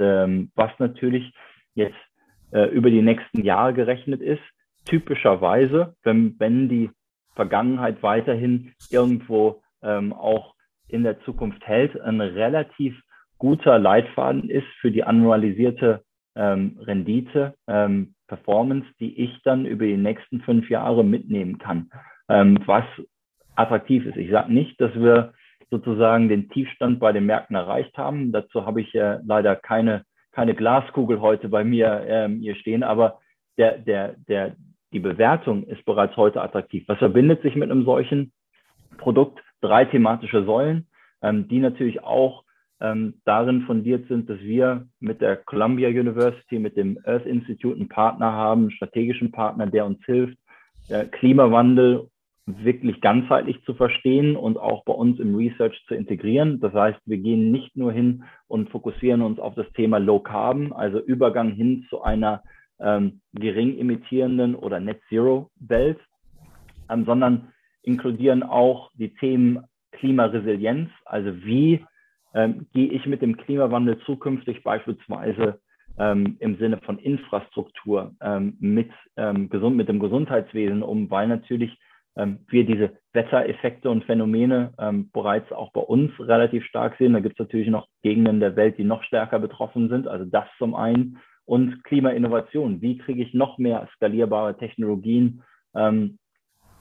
ähm, 0.00 0.50
was 0.54 0.72
natürlich 0.78 1.32
jetzt 1.74 1.96
äh, 2.52 2.64
über 2.64 2.90
die 2.90 3.02
nächsten 3.02 3.42
Jahre 3.44 3.74
gerechnet 3.74 4.20
ist. 4.20 4.42
Typischerweise, 4.86 5.94
wenn, 6.02 6.34
wenn 6.38 6.68
die 6.68 6.90
Vergangenheit 7.36 8.02
weiterhin 8.02 8.72
irgendwo 8.90 9.62
ähm, 9.82 10.12
auch 10.12 10.54
in 10.88 11.04
der 11.04 11.20
Zukunft 11.20 11.64
hält, 11.66 12.00
ein 12.00 12.20
relativ 12.20 13.00
guter 13.40 13.78
Leitfaden 13.78 14.48
ist 14.48 14.68
für 14.80 14.92
die 14.92 15.02
annualisierte 15.02 16.04
ähm, 16.36 16.78
Rendite, 16.80 17.54
ähm, 17.66 18.14
Performance, 18.28 18.86
die 19.00 19.18
ich 19.20 19.42
dann 19.42 19.66
über 19.66 19.86
die 19.86 19.96
nächsten 19.96 20.40
fünf 20.42 20.70
Jahre 20.70 21.02
mitnehmen 21.02 21.58
kann, 21.58 21.90
ähm, 22.28 22.58
was 22.66 22.84
attraktiv 23.56 24.06
ist. 24.06 24.16
Ich 24.16 24.30
sage 24.30 24.52
nicht, 24.52 24.80
dass 24.80 24.94
wir 24.94 25.32
sozusagen 25.70 26.28
den 26.28 26.48
Tiefstand 26.50 27.00
bei 27.00 27.12
den 27.12 27.26
Märkten 27.26 27.56
erreicht 27.56 27.96
haben. 27.98 28.30
Dazu 28.30 28.66
habe 28.66 28.80
ich 28.82 28.94
äh, 28.94 29.18
leider 29.24 29.56
keine, 29.56 30.04
keine 30.32 30.54
Glaskugel 30.54 31.20
heute 31.20 31.48
bei 31.48 31.64
mir 31.64 32.04
ähm, 32.06 32.40
hier 32.40 32.54
stehen, 32.56 32.82
aber 32.82 33.18
der, 33.58 33.78
der, 33.78 34.14
der, 34.28 34.56
die 34.92 35.00
Bewertung 35.00 35.64
ist 35.64 35.84
bereits 35.84 36.16
heute 36.16 36.42
attraktiv. 36.42 36.84
Was 36.88 36.98
verbindet 36.98 37.42
sich 37.42 37.56
mit 37.56 37.70
einem 37.70 37.84
solchen 37.84 38.32
Produkt? 38.98 39.40
Drei 39.60 39.84
thematische 39.84 40.44
Säulen, 40.44 40.86
ähm, 41.22 41.48
die 41.48 41.58
natürlich 41.58 42.02
auch 42.02 42.44
ähm, 42.80 43.14
darin 43.24 43.62
fundiert 43.62 44.08
sind, 44.08 44.28
dass 44.30 44.40
wir 44.40 44.86
mit 45.00 45.20
der 45.20 45.36
Columbia 45.36 45.88
University, 45.88 46.58
mit 46.58 46.76
dem 46.76 46.98
Earth 47.04 47.26
Institute 47.26 47.76
einen 47.76 47.88
Partner 47.88 48.32
haben, 48.32 48.62
einen 48.62 48.70
strategischen 48.70 49.32
Partner, 49.32 49.66
der 49.66 49.86
uns 49.86 49.98
hilft, 50.06 50.38
äh, 50.88 51.04
Klimawandel 51.06 52.08
wirklich 52.46 53.00
ganzheitlich 53.00 53.62
zu 53.64 53.74
verstehen 53.74 54.34
und 54.36 54.58
auch 54.58 54.84
bei 54.84 54.92
uns 54.92 55.20
im 55.20 55.34
Research 55.34 55.80
zu 55.86 55.94
integrieren. 55.94 56.60
Das 56.60 56.72
heißt, 56.72 56.98
wir 57.06 57.18
gehen 57.18 57.52
nicht 57.52 57.76
nur 57.76 57.92
hin 57.92 58.24
und 58.48 58.70
fokussieren 58.70 59.22
uns 59.22 59.38
auf 59.38 59.54
das 59.54 59.70
Thema 59.74 59.98
Low 59.98 60.20
Carbon, 60.20 60.72
also 60.72 60.98
Übergang 61.00 61.52
hin 61.52 61.86
zu 61.90 62.02
einer 62.02 62.42
ähm, 62.80 63.20
gering 63.34 63.78
emittierenden 63.78 64.54
oder 64.54 64.80
Net 64.80 65.00
Zero 65.08 65.50
Welt, 65.60 65.98
ähm, 66.88 67.04
sondern 67.04 67.48
inkludieren 67.82 68.42
auch 68.42 68.90
die 68.94 69.14
Themen 69.14 69.64
Klimaresilienz, 69.92 70.90
also 71.04 71.44
wie 71.44 71.84
ähm, 72.34 72.66
gehe 72.72 72.90
ich 72.90 73.06
mit 73.06 73.22
dem 73.22 73.36
Klimawandel 73.36 73.98
zukünftig 74.00 74.62
beispielsweise 74.62 75.60
ähm, 75.98 76.36
im 76.38 76.56
Sinne 76.56 76.78
von 76.78 76.98
Infrastruktur 76.98 78.14
ähm, 78.20 78.56
mit, 78.60 78.90
ähm, 79.16 79.48
gesund, 79.50 79.76
mit 79.76 79.88
dem 79.88 79.98
Gesundheitswesen 79.98 80.82
um, 80.82 81.10
weil 81.10 81.28
natürlich 81.28 81.76
ähm, 82.16 82.40
wir 82.48 82.64
diese 82.64 82.92
Wettereffekte 83.12 83.90
und 83.90 84.04
Phänomene 84.04 84.72
ähm, 84.78 85.10
bereits 85.12 85.50
auch 85.52 85.72
bei 85.72 85.80
uns 85.80 86.12
relativ 86.18 86.64
stark 86.64 86.96
sehen. 86.98 87.12
Da 87.12 87.20
gibt 87.20 87.34
es 87.34 87.44
natürlich 87.44 87.68
noch 87.68 87.86
Gegenden 88.02 88.40
der 88.40 88.56
Welt, 88.56 88.78
die 88.78 88.84
noch 88.84 89.02
stärker 89.02 89.38
betroffen 89.38 89.88
sind. 89.88 90.08
Also 90.08 90.24
das 90.24 90.46
zum 90.58 90.74
einen. 90.74 91.18
Und 91.44 91.82
Klimainnovation. 91.82 92.80
Wie 92.80 92.98
kriege 92.98 93.22
ich 93.22 93.34
noch 93.34 93.58
mehr 93.58 93.88
skalierbare 93.96 94.56
Technologien 94.56 95.42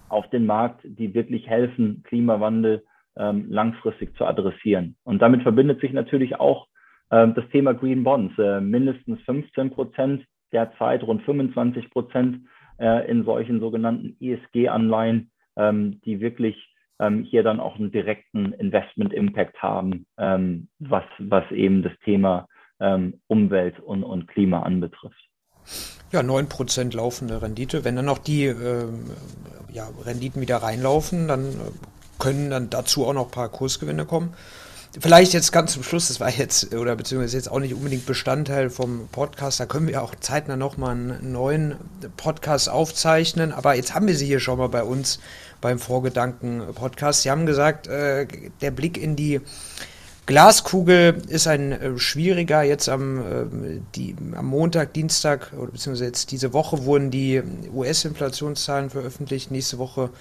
auf 0.09 0.29
den 0.29 0.45
Markt, 0.45 0.81
die 0.83 1.13
wirklich 1.15 1.47
helfen, 1.47 2.03
Klimawandel 2.03 2.83
ähm, 3.19 3.45
langfristig 3.49 4.15
zu 4.15 4.25
adressieren? 4.25 4.95
Und 5.03 5.21
damit 5.21 5.43
verbindet 5.43 5.82
sich 5.82 5.93
natürlich 5.93 6.39
auch 6.39 6.67
ähm, 7.12 7.34
das 7.36 7.47
Thema 7.49 7.73
Green 7.73 8.03
Bonds. 8.03 8.38
Äh, 8.39 8.62
mindestens 8.62 9.21
15 9.23 9.71
Prozent 9.71 10.25
derzeit, 10.51 11.03
rund 11.03 11.21
25 11.23 11.89
Prozent 11.91 12.47
äh, 12.79 13.10
in 13.10 13.23
solchen 13.25 13.60
sogenannten 13.60 14.17
ESG-Anleihen, 14.19 15.32
ähm, 15.58 16.01
die 16.05 16.19
wirklich 16.19 16.55
ähm, 16.99 17.23
hier 17.23 17.43
dann 17.43 17.60
auch 17.60 17.75
einen 17.75 17.91
direkten 17.91 18.53
Investment-Impact 18.53 19.62
haben, 19.62 20.05
ähm, 20.17 20.67
was, 20.79 21.03
was 21.19 21.49
eben 21.51 21.84
das 21.84 21.93
Thema 22.03 22.47
ähm, 22.79 23.19
Umwelt 23.27 23.79
und, 23.79 24.03
und 24.03 24.27
Klima 24.27 24.63
anbetrifft. 24.63 25.29
Ja, 26.12 26.21
9% 26.21 26.95
laufende 26.95 27.41
Rendite. 27.41 27.86
Wenn 27.86 27.95
dann 27.95 28.05
noch 28.05 28.17
die 28.17 28.45
äh, 28.45 28.88
ja, 29.71 29.88
Renditen 30.05 30.41
wieder 30.41 30.58
reinlaufen, 30.58 31.27
dann 31.27 31.45
äh, 31.45 31.53
können 32.19 32.49
dann 32.49 32.69
dazu 32.69 33.08
auch 33.08 33.13
noch 33.13 33.25
ein 33.25 33.32
paar 33.32 33.49
Kursgewinne 33.49 34.05
kommen. 34.05 34.34
Vielleicht 34.99 35.34
jetzt 35.34 35.51
ganz 35.51 35.73
zum 35.73 35.84
Schluss, 35.84 36.08
das 36.08 36.19
war 36.19 36.32
jetzt, 36.32 36.73
oder 36.73 36.95
beziehungsweise 36.95 37.38
jetzt 37.38 37.51
auch 37.51 37.60
nicht 37.60 37.75
unbedingt 37.75 38.08
Bestandteil 38.08 38.71
vom 38.71 39.08
Podcast, 39.12 39.60
da 39.60 39.67
können 39.67 39.88
wir 39.88 40.01
auch 40.01 40.15
zeitnah 40.19 40.55
nochmal 40.55 40.91
einen 40.91 41.32
neuen 41.32 41.75
Podcast 42.17 42.69
aufzeichnen, 42.69 43.51
aber 43.51 43.75
jetzt 43.75 43.93
haben 43.93 44.08
wir 44.08 44.15
sie 44.15 44.25
hier 44.25 44.39
schon 44.39 44.58
mal 44.58 44.69
bei 44.69 44.84
uns 44.84 45.19
beim 45.62 45.77
Vorgedanken-Podcast. 45.77 47.21
Sie 47.21 47.29
haben 47.29 47.45
gesagt, 47.45 47.88
äh, 47.88 48.25
der 48.62 48.71
Blick 48.71 48.97
in 48.97 49.15
die 49.15 49.41
Glaskugel 50.25 51.21
ist 51.27 51.47
ein 51.47 51.71
äh, 51.71 51.97
schwieriger. 51.97 52.62
Jetzt 52.62 52.88
am, 52.88 53.19
äh, 53.19 53.79
die, 53.95 54.15
am 54.36 54.45
Montag, 54.45 54.93
Dienstag, 54.93 55.51
oder 55.58 55.71
beziehungsweise 55.71 56.05
jetzt 56.05 56.32
diese 56.32 56.53
Woche 56.53 56.86
wurden 56.86 57.10
die 57.10 57.41
US-Inflationszahlen 57.73 58.89
veröffentlicht. 58.89 59.49
Nächste 59.49 59.79
Woche 59.79 60.12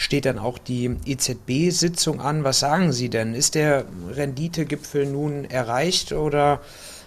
steht 0.00 0.24
dann 0.24 0.38
auch 0.38 0.58
die 0.58 0.96
EZB-Sitzung 1.04 2.20
an. 2.20 2.42
Was 2.42 2.60
sagen 2.60 2.90
Sie 2.92 3.10
denn? 3.10 3.34
Ist 3.34 3.54
der 3.54 3.84
Renditegipfel 4.10 5.04
nun 5.04 5.44
erreicht 5.44 6.12
oder 6.12 6.60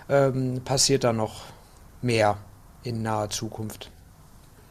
ähm, 0.10 0.62
passiert 0.64 1.04
da 1.04 1.12
noch 1.12 1.46
mehr 2.04 2.38
in 2.84 3.02
naher 3.02 3.30
Zukunft? 3.30 3.92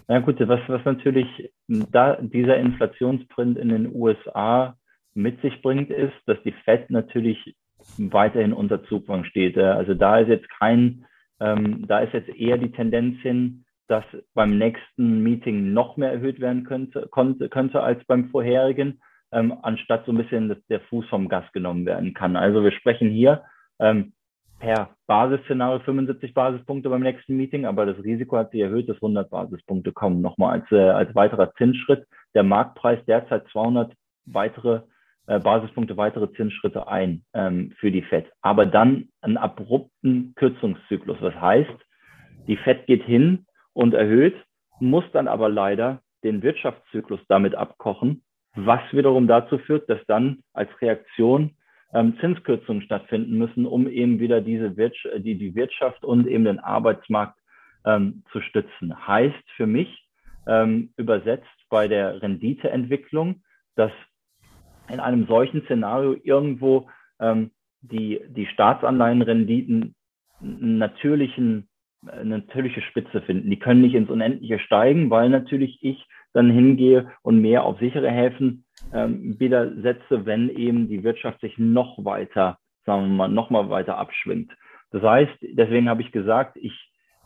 Na 0.06 0.20
gut, 0.20 0.38
was, 0.40 0.60
was 0.68 0.84
natürlich 0.84 1.26
da 1.68 2.16
dieser 2.20 2.56
Inflationsprint 2.58 3.58
in 3.58 3.70
den 3.70 3.94
USA 3.94 4.76
mit 5.14 5.40
sich 5.42 5.60
bringt, 5.60 5.90
ist, 5.90 6.14
dass 6.26 6.38
die 6.44 6.54
Fed 6.64 6.90
natürlich 6.90 7.56
weiterhin 7.98 8.52
unter 8.52 8.84
Zugfang 8.84 9.24
steht. 9.24 9.58
Also 9.58 9.94
da 9.94 10.18
ist 10.20 10.28
jetzt 10.28 10.48
kein, 10.60 11.06
ähm, 11.40 11.86
da 11.88 12.00
ist 12.00 12.12
jetzt 12.12 12.28
eher 12.28 12.56
die 12.56 12.70
Tendenz 12.70 13.20
hin, 13.20 13.64
dass 13.88 14.04
beim 14.34 14.58
nächsten 14.58 15.22
Meeting 15.22 15.72
noch 15.72 15.96
mehr 15.96 16.12
erhöht 16.12 16.40
werden 16.40 16.64
könnte, 16.64 17.08
konnte, 17.10 17.48
könnte 17.48 17.82
als 17.82 18.04
beim 18.04 18.30
vorherigen, 18.30 19.00
ähm, 19.32 19.54
anstatt 19.62 20.04
so 20.06 20.12
ein 20.12 20.18
bisschen 20.18 20.48
dass 20.48 20.58
der 20.68 20.80
Fuß 20.80 21.06
vom 21.08 21.28
Gas 21.28 21.44
genommen 21.52 21.86
werden 21.86 22.14
kann. 22.14 22.36
Also 22.36 22.62
wir 22.62 22.72
sprechen 22.72 23.10
hier 23.10 23.42
ähm, 23.78 24.12
per 24.58 24.90
Basisszenario 25.06 25.80
75 25.80 26.34
Basispunkte 26.34 26.88
beim 26.88 27.02
nächsten 27.02 27.36
Meeting, 27.36 27.66
aber 27.66 27.84
das 27.84 28.02
Risiko 28.04 28.36
hat 28.36 28.52
sich 28.52 28.60
erhöht, 28.60 28.88
dass 28.88 28.96
100 28.96 29.28
Basispunkte 29.28 29.92
kommen. 29.92 30.20
Nochmal 30.20 30.60
als, 30.60 30.70
äh, 30.70 30.88
als 30.88 31.12
weiterer 31.14 31.52
Zinsschritt. 31.54 32.06
Der 32.34 32.44
Marktpreis 32.44 33.04
derzeit 33.06 33.44
200 33.48 33.92
weitere 34.26 34.82
äh, 35.26 35.40
Basispunkte, 35.40 35.96
weitere 35.96 36.32
Zinsschritte 36.34 36.86
ein 36.86 37.24
ähm, 37.34 37.72
für 37.78 37.90
die 37.90 38.02
FED. 38.02 38.30
Aber 38.40 38.66
dann 38.66 39.08
einen 39.20 39.36
abrupten 39.36 40.32
Kürzungszyklus. 40.36 41.18
Was 41.20 41.34
heißt, 41.34 41.78
die 42.46 42.56
FED 42.56 42.86
geht 42.86 43.02
hin 43.02 43.46
und 43.72 43.94
erhöht, 43.94 44.34
muss 44.80 45.04
dann 45.12 45.28
aber 45.28 45.48
leider 45.48 46.02
den 46.24 46.42
Wirtschaftszyklus 46.42 47.20
damit 47.28 47.54
abkochen, 47.54 48.22
was 48.54 48.80
wiederum 48.92 49.26
dazu 49.26 49.58
führt, 49.58 49.88
dass 49.88 50.00
dann 50.06 50.40
als 50.52 50.70
Reaktion 50.80 51.56
ähm, 51.94 52.16
Zinskürzungen 52.20 52.82
stattfinden 52.82 53.36
müssen, 53.38 53.66
um 53.66 53.88
eben 53.88 54.18
wieder 54.18 54.40
diese 54.40 54.76
Wirtschaft, 54.76 55.24
die, 55.24 55.36
die 55.36 55.54
Wirtschaft 55.54 56.04
und 56.04 56.26
eben 56.26 56.44
den 56.44 56.58
Arbeitsmarkt 56.58 57.38
ähm, 57.84 58.22
zu 58.32 58.40
stützen. 58.40 59.06
Heißt 59.06 59.50
für 59.56 59.66
mich 59.66 60.08
ähm, 60.46 60.92
übersetzt 60.96 61.46
bei 61.68 61.88
der 61.88 62.22
Renditeentwicklung, 62.22 63.42
dass 63.76 63.92
in 64.88 65.00
einem 65.00 65.26
solchen 65.26 65.62
Szenario 65.64 66.16
irgendwo 66.22 66.88
ähm, 67.20 67.50
die, 67.80 68.20
die 68.28 68.46
Staatsanleihenrenditen 68.46 69.94
natürlichen, 70.40 71.68
eine 71.70 71.71
natürliche 72.02 72.82
Spitze 72.82 73.22
finden. 73.22 73.50
Die 73.50 73.58
können 73.58 73.80
nicht 73.80 73.94
ins 73.94 74.10
Unendliche 74.10 74.58
steigen, 74.58 75.10
weil 75.10 75.28
natürlich 75.28 75.78
ich 75.82 76.04
dann 76.32 76.50
hingehe 76.50 77.10
und 77.22 77.40
mehr 77.40 77.64
auf 77.64 77.78
sichere 77.78 78.10
Häfen 78.10 78.64
ähm, 78.92 79.38
wieder 79.38 79.72
setze, 79.82 80.26
wenn 80.26 80.48
eben 80.48 80.88
die 80.88 81.04
Wirtschaft 81.04 81.40
sich 81.40 81.58
noch 81.58 82.04
weiter, 82.04 82.58
sagen 82.84 83.08
wir 83.08 83.14
mal, 83.14 83.28
noch 83.28 83.50
mal 83.50 83.70
weiter 83.70 83.98
abschwingt. 83.98 84.50
Das 84.90 85.02
heißt, 85.02 85.32
deswegen 85.42 85.88
habe 85.88 86.02
ich 86.02 86.12
gesagt, 86.12 86.56
ich 86.60 86.72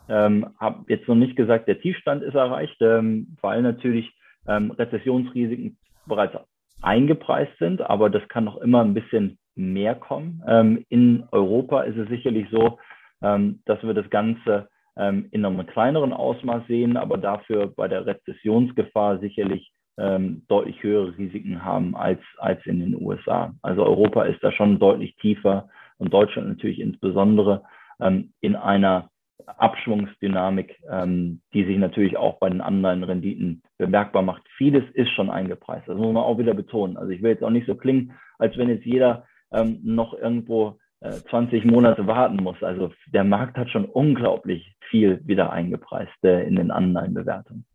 ähm, 0.09 0.47
habe 0.59 0.85
jetzt 0.87 1.07
noch 1.07 1.15
nicht 1.15 1.35
gesagt, 1.35 1.67
der 1.67 1.79
Tiefstand 1.79 2.23
ist 2.23 2.35
erreicht, 2.35 2.77
ähm, 2.81 3.35
weil 3.41 3.61
natürlich 3.61 4.13
ähm, 4.47 4.71
Rezessionsrisiken 4.71 5.77
bereits 6.05 6.33
eingepreist 6.81 7.57
sind, 7.59 7.81
aber 7.81 8.09
das 8.09 8.27
kann 8.29 8.45
noch 8.45 8.57
immer 8.57 8.83
ein 8.83 8.93
bisschen 8.93 9.37
mehr 9.55 9.95
kommen. 9.95 10.43
Ähm, 10.47 10.85
in 10.89 11.23
Europa 11.31 11.81
ist 11.81 11.97
es 11.97 12.07
sicherlich 12.07 12.47
so, 12.51 12.77
ähm, 13.21 13.61
dass 13.65 13.81
wir 13.83 13.93
das 13.93 14.09
Ganze 14.09 14.69
ähm, 14.97 15.27
in 15.31 15.45
einem 15.45 15.65
kleineren 15.65 16.13
Ausmaß 16.13 16.67
sehen, 16.67 16.97
aber 16.97 17.17
dafür 17.17 17.67
bei 17.67 17.87
der 17.87 18.05
Rezessionsgefahr 18.05 19.19
sicherlich 19.19 19.71
ähm, 19.97 20.43
deutlich 20.47 20.81
höhere 20.83 21.17
Risiken 21.17 21.63
haben 21.63 21.95
als, 21.95 22.19
als 22.37 22.65
in 22.65 22.79
den 22.79 23.01
USA. 23.01 23.53
Also 23.61 23.83
Europa 23.83 24.23
ist 24.23 24.43
da 24.43 24.51
schon 24.51 24.79
deutlich 24.79 25.15
tiefer 25.17 25.69
und 25.97 26.13
Deutschland 26.13 26.49
natürlich 26.49 26.79
insbesondere 26.79 27.63
ähm, 27.99 28.33
in 28.41 28.55
einer 28.55 29.09
Abschwungsdynamik, 29.45 30.77
ähm, 30.89 31.41
die 31.53 31.63
sich 31.63 31.77
natürlich 31.77 32.17
auch 32.17 32.39
bei 32.39 32.49
den 32.49 32.61
anderen 32.61 33.03
Renditen 33.03 33.61
bemerkbar 33.77 34.21
macht. 34.21 34.43
Vieles 34.57 34.83
ist 34.93 35.09
schon 35.11 35.29
eingepreist. 35.29 35.87
Das 35.87 35.97
muss 35.97 36.13
man 36.13 36.23
auch 36.23 36.37
wieder 36.37 36.53
betonen. 36.53 36.97
Also 36.97 37.11
ich 37.11 37.21
will 37.21 37.31
jetzt 37.31 37.43
auch 37.43 37.49
nicht 37.49 37.67
so 37.67 37.75
klingen, 37.75 38.13
als 38.39 38.57
wenn 38.57 38.69
jetzt 38.69 38.85
jeder 38.85 39.25
ähm, 39.51 39.79
noch 39.83 40.13
irgendwo 40.13 40.77
20 41.01 41.65
Monate 41.65 42.07
warten 42.07 42.37
muss. 42.37 42.61
Also 42.61 42.91
der 43.13 43.23
Markt 43.23 43.57
hat 43.57 43.69
schon 43.69 43.85
unglaublich 43.85 44.75
viel 44.89 45.21
wieder 45.25 45.51
eingepreist 45.51 46.23
äh, 46.23 46.43
in 46.43 46.55
den 46.55 46.71
Anleihenbewertungen. 46.71 47.65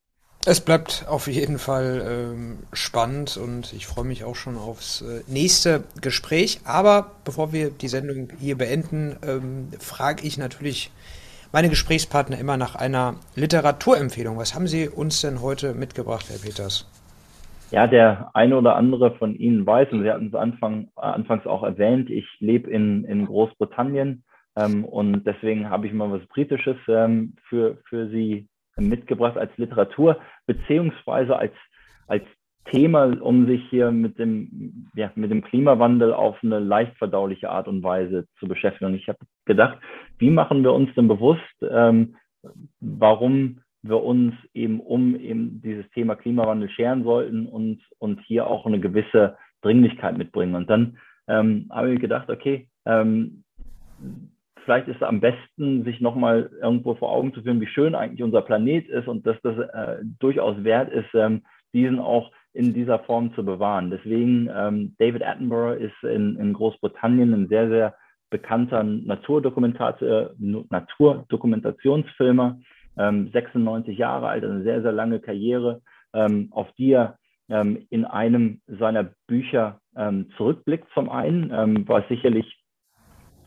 Es 0.45 0.61
bleibt 0.61 1.05
auf 1.09 1.29
jeden 1.29 1.61
Fall 1.61 2.03
ähm, 2.05 2.59
spannend 2.73 3.37
und 3.37 3.73
ich 3.75 3.87
freue 3.87 4.05
mich 4.05 4.25
auch 4.25 4.35
schon 4.35 4.57
aufs 4.57 5.01
äh, 5.03 5.23
nächste 5.29 5.85
Gespräch. 6.01 6.61
Aber 6.65 7.13
bevor 7.25 7.53
wir 7.53 7.71
die 7.71 7.87
Sendung 7.87 8.29
hier 8.41 8.59
beenden, 8.59 9.17
ähm, 9.25 9.69
frage 9.79 10.27
ich 10.27 10.39
natürlich 10.39 10.91
meine 11.53 11.69
Gesprächspartner 11.69 12.39
immer 12.39 12.57
nach 12.57 12.75
einer 12.75 13.17
Literaturempfehlung. 13.37 14.37
Was 14.37 14.57
haben 14.57 14.67
Sie 14.67 14.89
uns 14.89 15.21
denn 15.21 15.43
heute 15.43 15.75
mitgebracht, 15.75 16.27
Herr 16.29 16.39
Peters? 16.39 16.89
Ja, 17.73 17.87
der 17.87 18.31
eine 18.35 18.59
oder 18.59 18.77
andere 18.77 19.13
von 19.17 19.35
Ihnen 19.35 19.67
weiß, 19.67 19.91
und 19.93 20.03
Sie 20.03 20.11
hatten 20.11 20.27
es 20.27 20.35
Anfang, 20.35 20.89
anfangs 20.95 21.47
auch 21.47 21.63
erwähnt, 21.63 22.11
ich 22.11 22.27
lebe 22.39 22.71
in, 22.71 23.05
in 23.05 23.25
Großbritannien 23.25 24.25
ähm, 24.57 24.85
und 24.85 25.27
deswegen 25.27 25.71
habe 25.71 25.87
ich 25.87 25.95
mal 25.95 26.13
was 26.13 26.27
Britisches 26.29 26.77
ähm, 26.87 27.35
für, 27.49 27.79
für 27.89 28.09
Sie 28.11 28.47
mitgebracht 28.77 29.39
als 29.39 29.57
Literatur, 29.57 30.19
beziehungsweise 30.47 31.35
als, 31.35 31.55
als 32.09 32.25
Thema, 32.71 33.19
um 33.23 33.47
sich 33.47 33.63
hier 33.71 33.91
mit 33.91 34.19
dem, 34.19 34.91
ja, 34.95 35.11
mit 35.15 35.31
dem 35.31 35.43
Klimawandel 35.43 36.13
auf 36.13 36.37
eine 36.43 36.59
leicht 36.59 36.97
verdauliche 36.99 37.49
Art 37.49 37.69
und 37.69 37.83
Weise 37.83 38.27
zu 38.39 38.47
beschäftigen. 38.47 38.91
Und 38.91 38.97
ich 38.97 39.09
habe 39.09 39.19
gedacht, 39.47 39.79
wie 40.19 40.31
machen 40.31 40.63
wir 40.63 40.75
uns 40.75 40.95
denn 40.95 41.09
bewusst, 41.09 41.41
ähm, 41.63 42.17
warum 42.81 43.62
wir 43.83 44.03
uns 44.03 44.35
eben 44.55 44.81
um 44.81 45.17
eben 45.17 45.61
dieses 45.63 45.89
Thema 45.91 46.15
Klimawandel 46.15 46.71
scheren 46.71 47.05
sollten 47.05 47.47
und, 47.47 47.81
und 47.99 48.21
hier 48.23 48.47
auch 48.47 48.67
eine 48.67 48.81
gewisse 48.81 49.37
Dringlichkeit 49.63 50.17
mitbringen. 50.17 50.55
Und 50.55 50.71
dann 50.71 50.99
ähm, 51.29 51.69
habe 51.71 51.93
ich 51.93 52.01
gedacht, 52.01 52.31
okay, 52.31 52.69
ähm, 52.87 53.45
vielleicht 54.65 54.89
ist 54.89 54.97
es 54.97 55.03
am 55.03 55.21
besten, 55.21 55.85
sich 55.85 56.01
nochmal 56.01 56.51
irgendwo 56.61 56.95
vor 56.95 57.11
Augen 57.11 57.35
zu 57.35 57.43
führen, 57.43 57.61
wie 57.61 57.67
schön 57.67 57.95
eigentlich 57.95 58.23
unser 58.23 58.43
Planet 58.43 58.89
ist 58.89 59.09
und 59.09 59.27
dass 59.27 59.37
das 59.43 59.59
äh, 59.59 60.05
durchaus 60.21 60.63
wert 60.63 60.93
ist, 60.93 61.13
ähm, 61.15 61.43
diesen 61.73 61.99
auch 61.99 62.31
in 62.53 62.75
dieser 62.75 62.99
Form 63.01 63.35
zu 63.35 63.45
bewahren. 63.45 63.91
Deswegen, 63.91 64.49
ähm, 64.55 64.95
David 64.99 65.23
Attenborough 65.23 65.81
ist 65.81 66.03
in, 66.03 66.37
in 66.37 66.53
Großbritannien 66.53 67.33
ein 67.33 67.49
sehr, 67.49 67.69
sehr 67.69 67.95
bekannter 68.31 68.83
Naturdokumentat 68.83 70.03
Naturdokumentationsfilmer, 70.39 72.59
ähm, 72.97 73.31
96 73.33 73.97
Jahre 73.97 74.29
alt, 74.29 74.45
eine 74.45 74.63
sehr, 74.63 74.83
sehr 74.83 74.93
lange 74.93 75.21
Karriere, 75.21 75.83
ähm, 76.15 76.49
auf 76.51 76.71
die 76.73 76.93
er 76.93 77.19
ähm, 77.49 77.87
in 77.91 78.05
einem 78.05 78.61
seiner 78.67 79.11
Bücher 79.27 79.81
ähm, 79.97 80.31
zurückblickt 80.37 80.89
zum 80.95 81.11
einen, 81.11 81.51
ähm, 81.53 81.89
was 81.89 82.07
sicherlich 82.09 82.59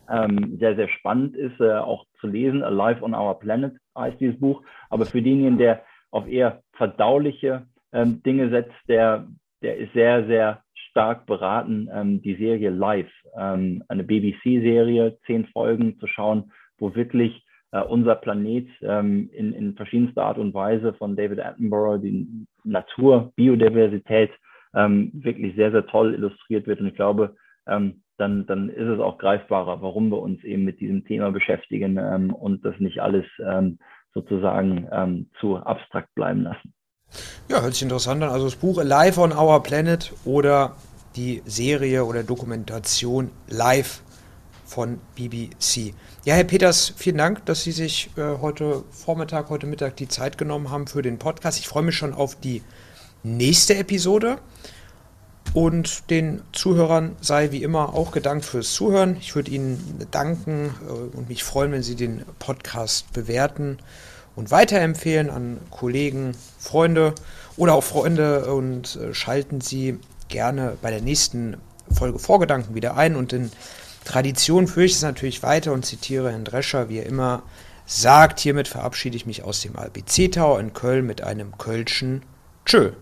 ähm, 0.08 0.56
sehr, 0.60 0.76
sehr 0.76 0.88
spannend 0.88 1.34
ist, 1.34 1.58
äh, 1.60 1.72
auch 1.72 2.04
zu 2.20 2.28
lesen. 2.28 2.62
Alive 2.62 3.02
on 3.02 3.14
Our 3.14 3.38
Planet 3.38 3.74
heißt 3.96 4.20
dieses 4.20 4.38
Buch. 4.38 4.62
Aber 4.90 5.06
für 5.06 5.22
denjenigen, 5.22 5.58
der 5.58 5.82
auf 6.10 6.26
eher 6.28 6.62
verdauliche 6.72 7.66
Dinge 7.92 8.50
setzt, 8.50 8.76
der, 8.88 9.26
der 9.62 9.78
ist 9.78 9.92
sehr, 9.94 10.26
sehr 10.26 10.62
stark 10.90 11.24
beraten, 11.24 12.20
die 12.22 12.34
Serie 12.34 12.68
Live, 12.68 13.10
eine 13.34 14.04
BBC-Serie, 14.04 15.18
zehn 15.24 15.46
Folgen 15.46 15.98
zu 15.98 16.06
schauen, 16.06 16.52
wo 16.78 16.94
wirklich 16.94 17.45
unser 17.80 18.14
Planet 18.16 18.68
ähm, 18.82 19.30
in, 19.32 19.52
in 19.52 19.74
verschiedenster 19.74 20.24
Art 20.24 20.38
und 20.38 20.54
Weise 20.54 20.94
von 20.94 21.16
David 21.16 21.40
Attenborough, 21.40 22.00
die 22.00 22.46
Natur, 22.64 23.32
Biodiversität, 23.36 24.30
ähm, 24.74 25.10
wirklich 25.14 25.56
sehr, 25.56 25.70
sehr 25.72 25.86
toll 25.86 26.14
illustriert 26.14 26.66
wird. 26.66 26.80
Und 26.80 26.88
ich 26.88 26.94
glaube, 26.94 27.36
ähm, 27.66 28.02
dann, 28.18 28.46
dann 28.46 28.68
ist 28.68 28.88
es 28.88 29.00
auch 29.00 29.18
greifbarer, 29.18 29.82
warum 29.82 30.10
wir 30.10 30.20
uns 30.20 30.42
eben 30.44 30.64
mit 30.64 30.80
diesem 30.80 31.04
Thema 31.04 31.30
beschäftigen 31.30 31.98
ähm, 31.98 32.32
und 32.32 32.64
das 32.64 32.74
nicht 32.78 33.00
alles 33.00 33.24
ähm, 33.44 33.78
sozusagen 34.14 34.88
ähm, 34.90 35.30
zu 35.40 35.56
abstrakt 35.56 36.14
bleiben 36.14 36.42
lassen. 36.42 36.72
Ja, 37.48 37.62
hört 37.62 37.74
sich 37.74 37.82
interessant 37.82 38.22
an. 38.22 38.30
Also 38.30 38.46
das 38.46 38.56
Buch 38.56 38.82
Live 38.82 39.18
on 39.18 39.32
Our 39.32 39.62
Planet 39.62 40.12
oder 40.24 40.76
die 41.16 41.42
Serie 41.44 42.04
oder 42.04 42.22
Dokumentation 42.22 43.30
Live 43.48 44.02
von 44.66 44.98
BBC. 45.14 45.94
Ja, 46.24 46.34
Herr 46.34 46.44
Peters, 46.44 46.92
vielen 46.96 47.18
Dank, 47.18 47.46
dass 47.46 47.62
Sie 47.62 47.72
sich 47.72 48.10
äh, 48.16 48.38
heute 48.40 48.84
Vormittag, 48.90 49.48
heute 49.48 49.66
Mittag 49.66 49.96
die 49.96 50.08
Zeit 50.08 50.36
genommen 50.36 50.70
haben 50.70 50.86
für 50.86 51.02
den 51.02 51.18
Podcast. 51.18 51.58
Ich 51.58 51.68
freue 51.68 51.84
mich 51.84 51.96
schon 51.96 52.12
auf 52.12 52.34
die 52.34 52.62
nächste 53.22 53.76
Episode. 53.76 54.38
Und 55.54 56.10
den 56.10 56.42
Zuhörern 56.52 57.16
sei 57.20 57.50
wie 57.50 57.62
immer 57.62 57.94
auch 57.94 58.10
gedankt 58.10 58.44
fürs 58.44 58.74
Zuhören. 58.74 59.16
Ich 59.20 59.34
würde 59.34 59.50
Ihnen 59.50 60.06
danken 60.10 60.74
äh, 60.86 61.16
und 61.16 61.28
mich 61.28 61.44
freuen, 61.44 61.72
wenn 61.72 61.82
Sie 61.82 61.94
den 61.94 62.24
Podcast 62.38 63.12
bewerten 63.12 63.78
und 64.34 64.50
weiterempfehlen 64.50 65.30
an 65.30 65.58
Kollegen, 65.70 66.36
Freunde 66.58 67.14
oder 67.56 67.74
auch 67.74 67.84
Freunde 67.84 68.52
und 68.52 68.96
äh, 68.96 69.14
schalten 69.14 69.60
Sie 69.60 69.98
gerne 70.28 70.76
bei 70.82 70.90
der 70.90 71.00
nächsten 71.00 71.56
Folge 71.90 72.18
Vorgedanken 72.18 72.74
wieder 72.74 72.96
ein. 72.96 73.16
Und 73.16 73.32
in 73.32 73.50
Tradition 74.06 74.68
führe 74.68 74.86
ich 74.86 74.92
es 74.92 75.02
natürlich 75.02 75.42
weiter 75.42 75.72
und 75.72 75.84
zitiere 75.84 76.30
Herrn 76.30 76.44
Drescher, 76.44 76.88
wie 76.88 76.98
er 76.98 77.06
immer 77.06 77.42
sagt. 77.86 78.38
Hiermit 78.38 78.68
verabschiede 78.68 79.16
ich 79.16 79.26
mich 79.26 79.42
aus 79.42 79.60
dem 79.60 79.76
ABC 79.76 80.28
Tower 80.28 80.60
in 80.60 80.72
Köln 80.72 81.04
mit 81.04 81.22
einem 81.22 81.58
Kölschen 81.58 82.22
Tschö. 82.64 82.92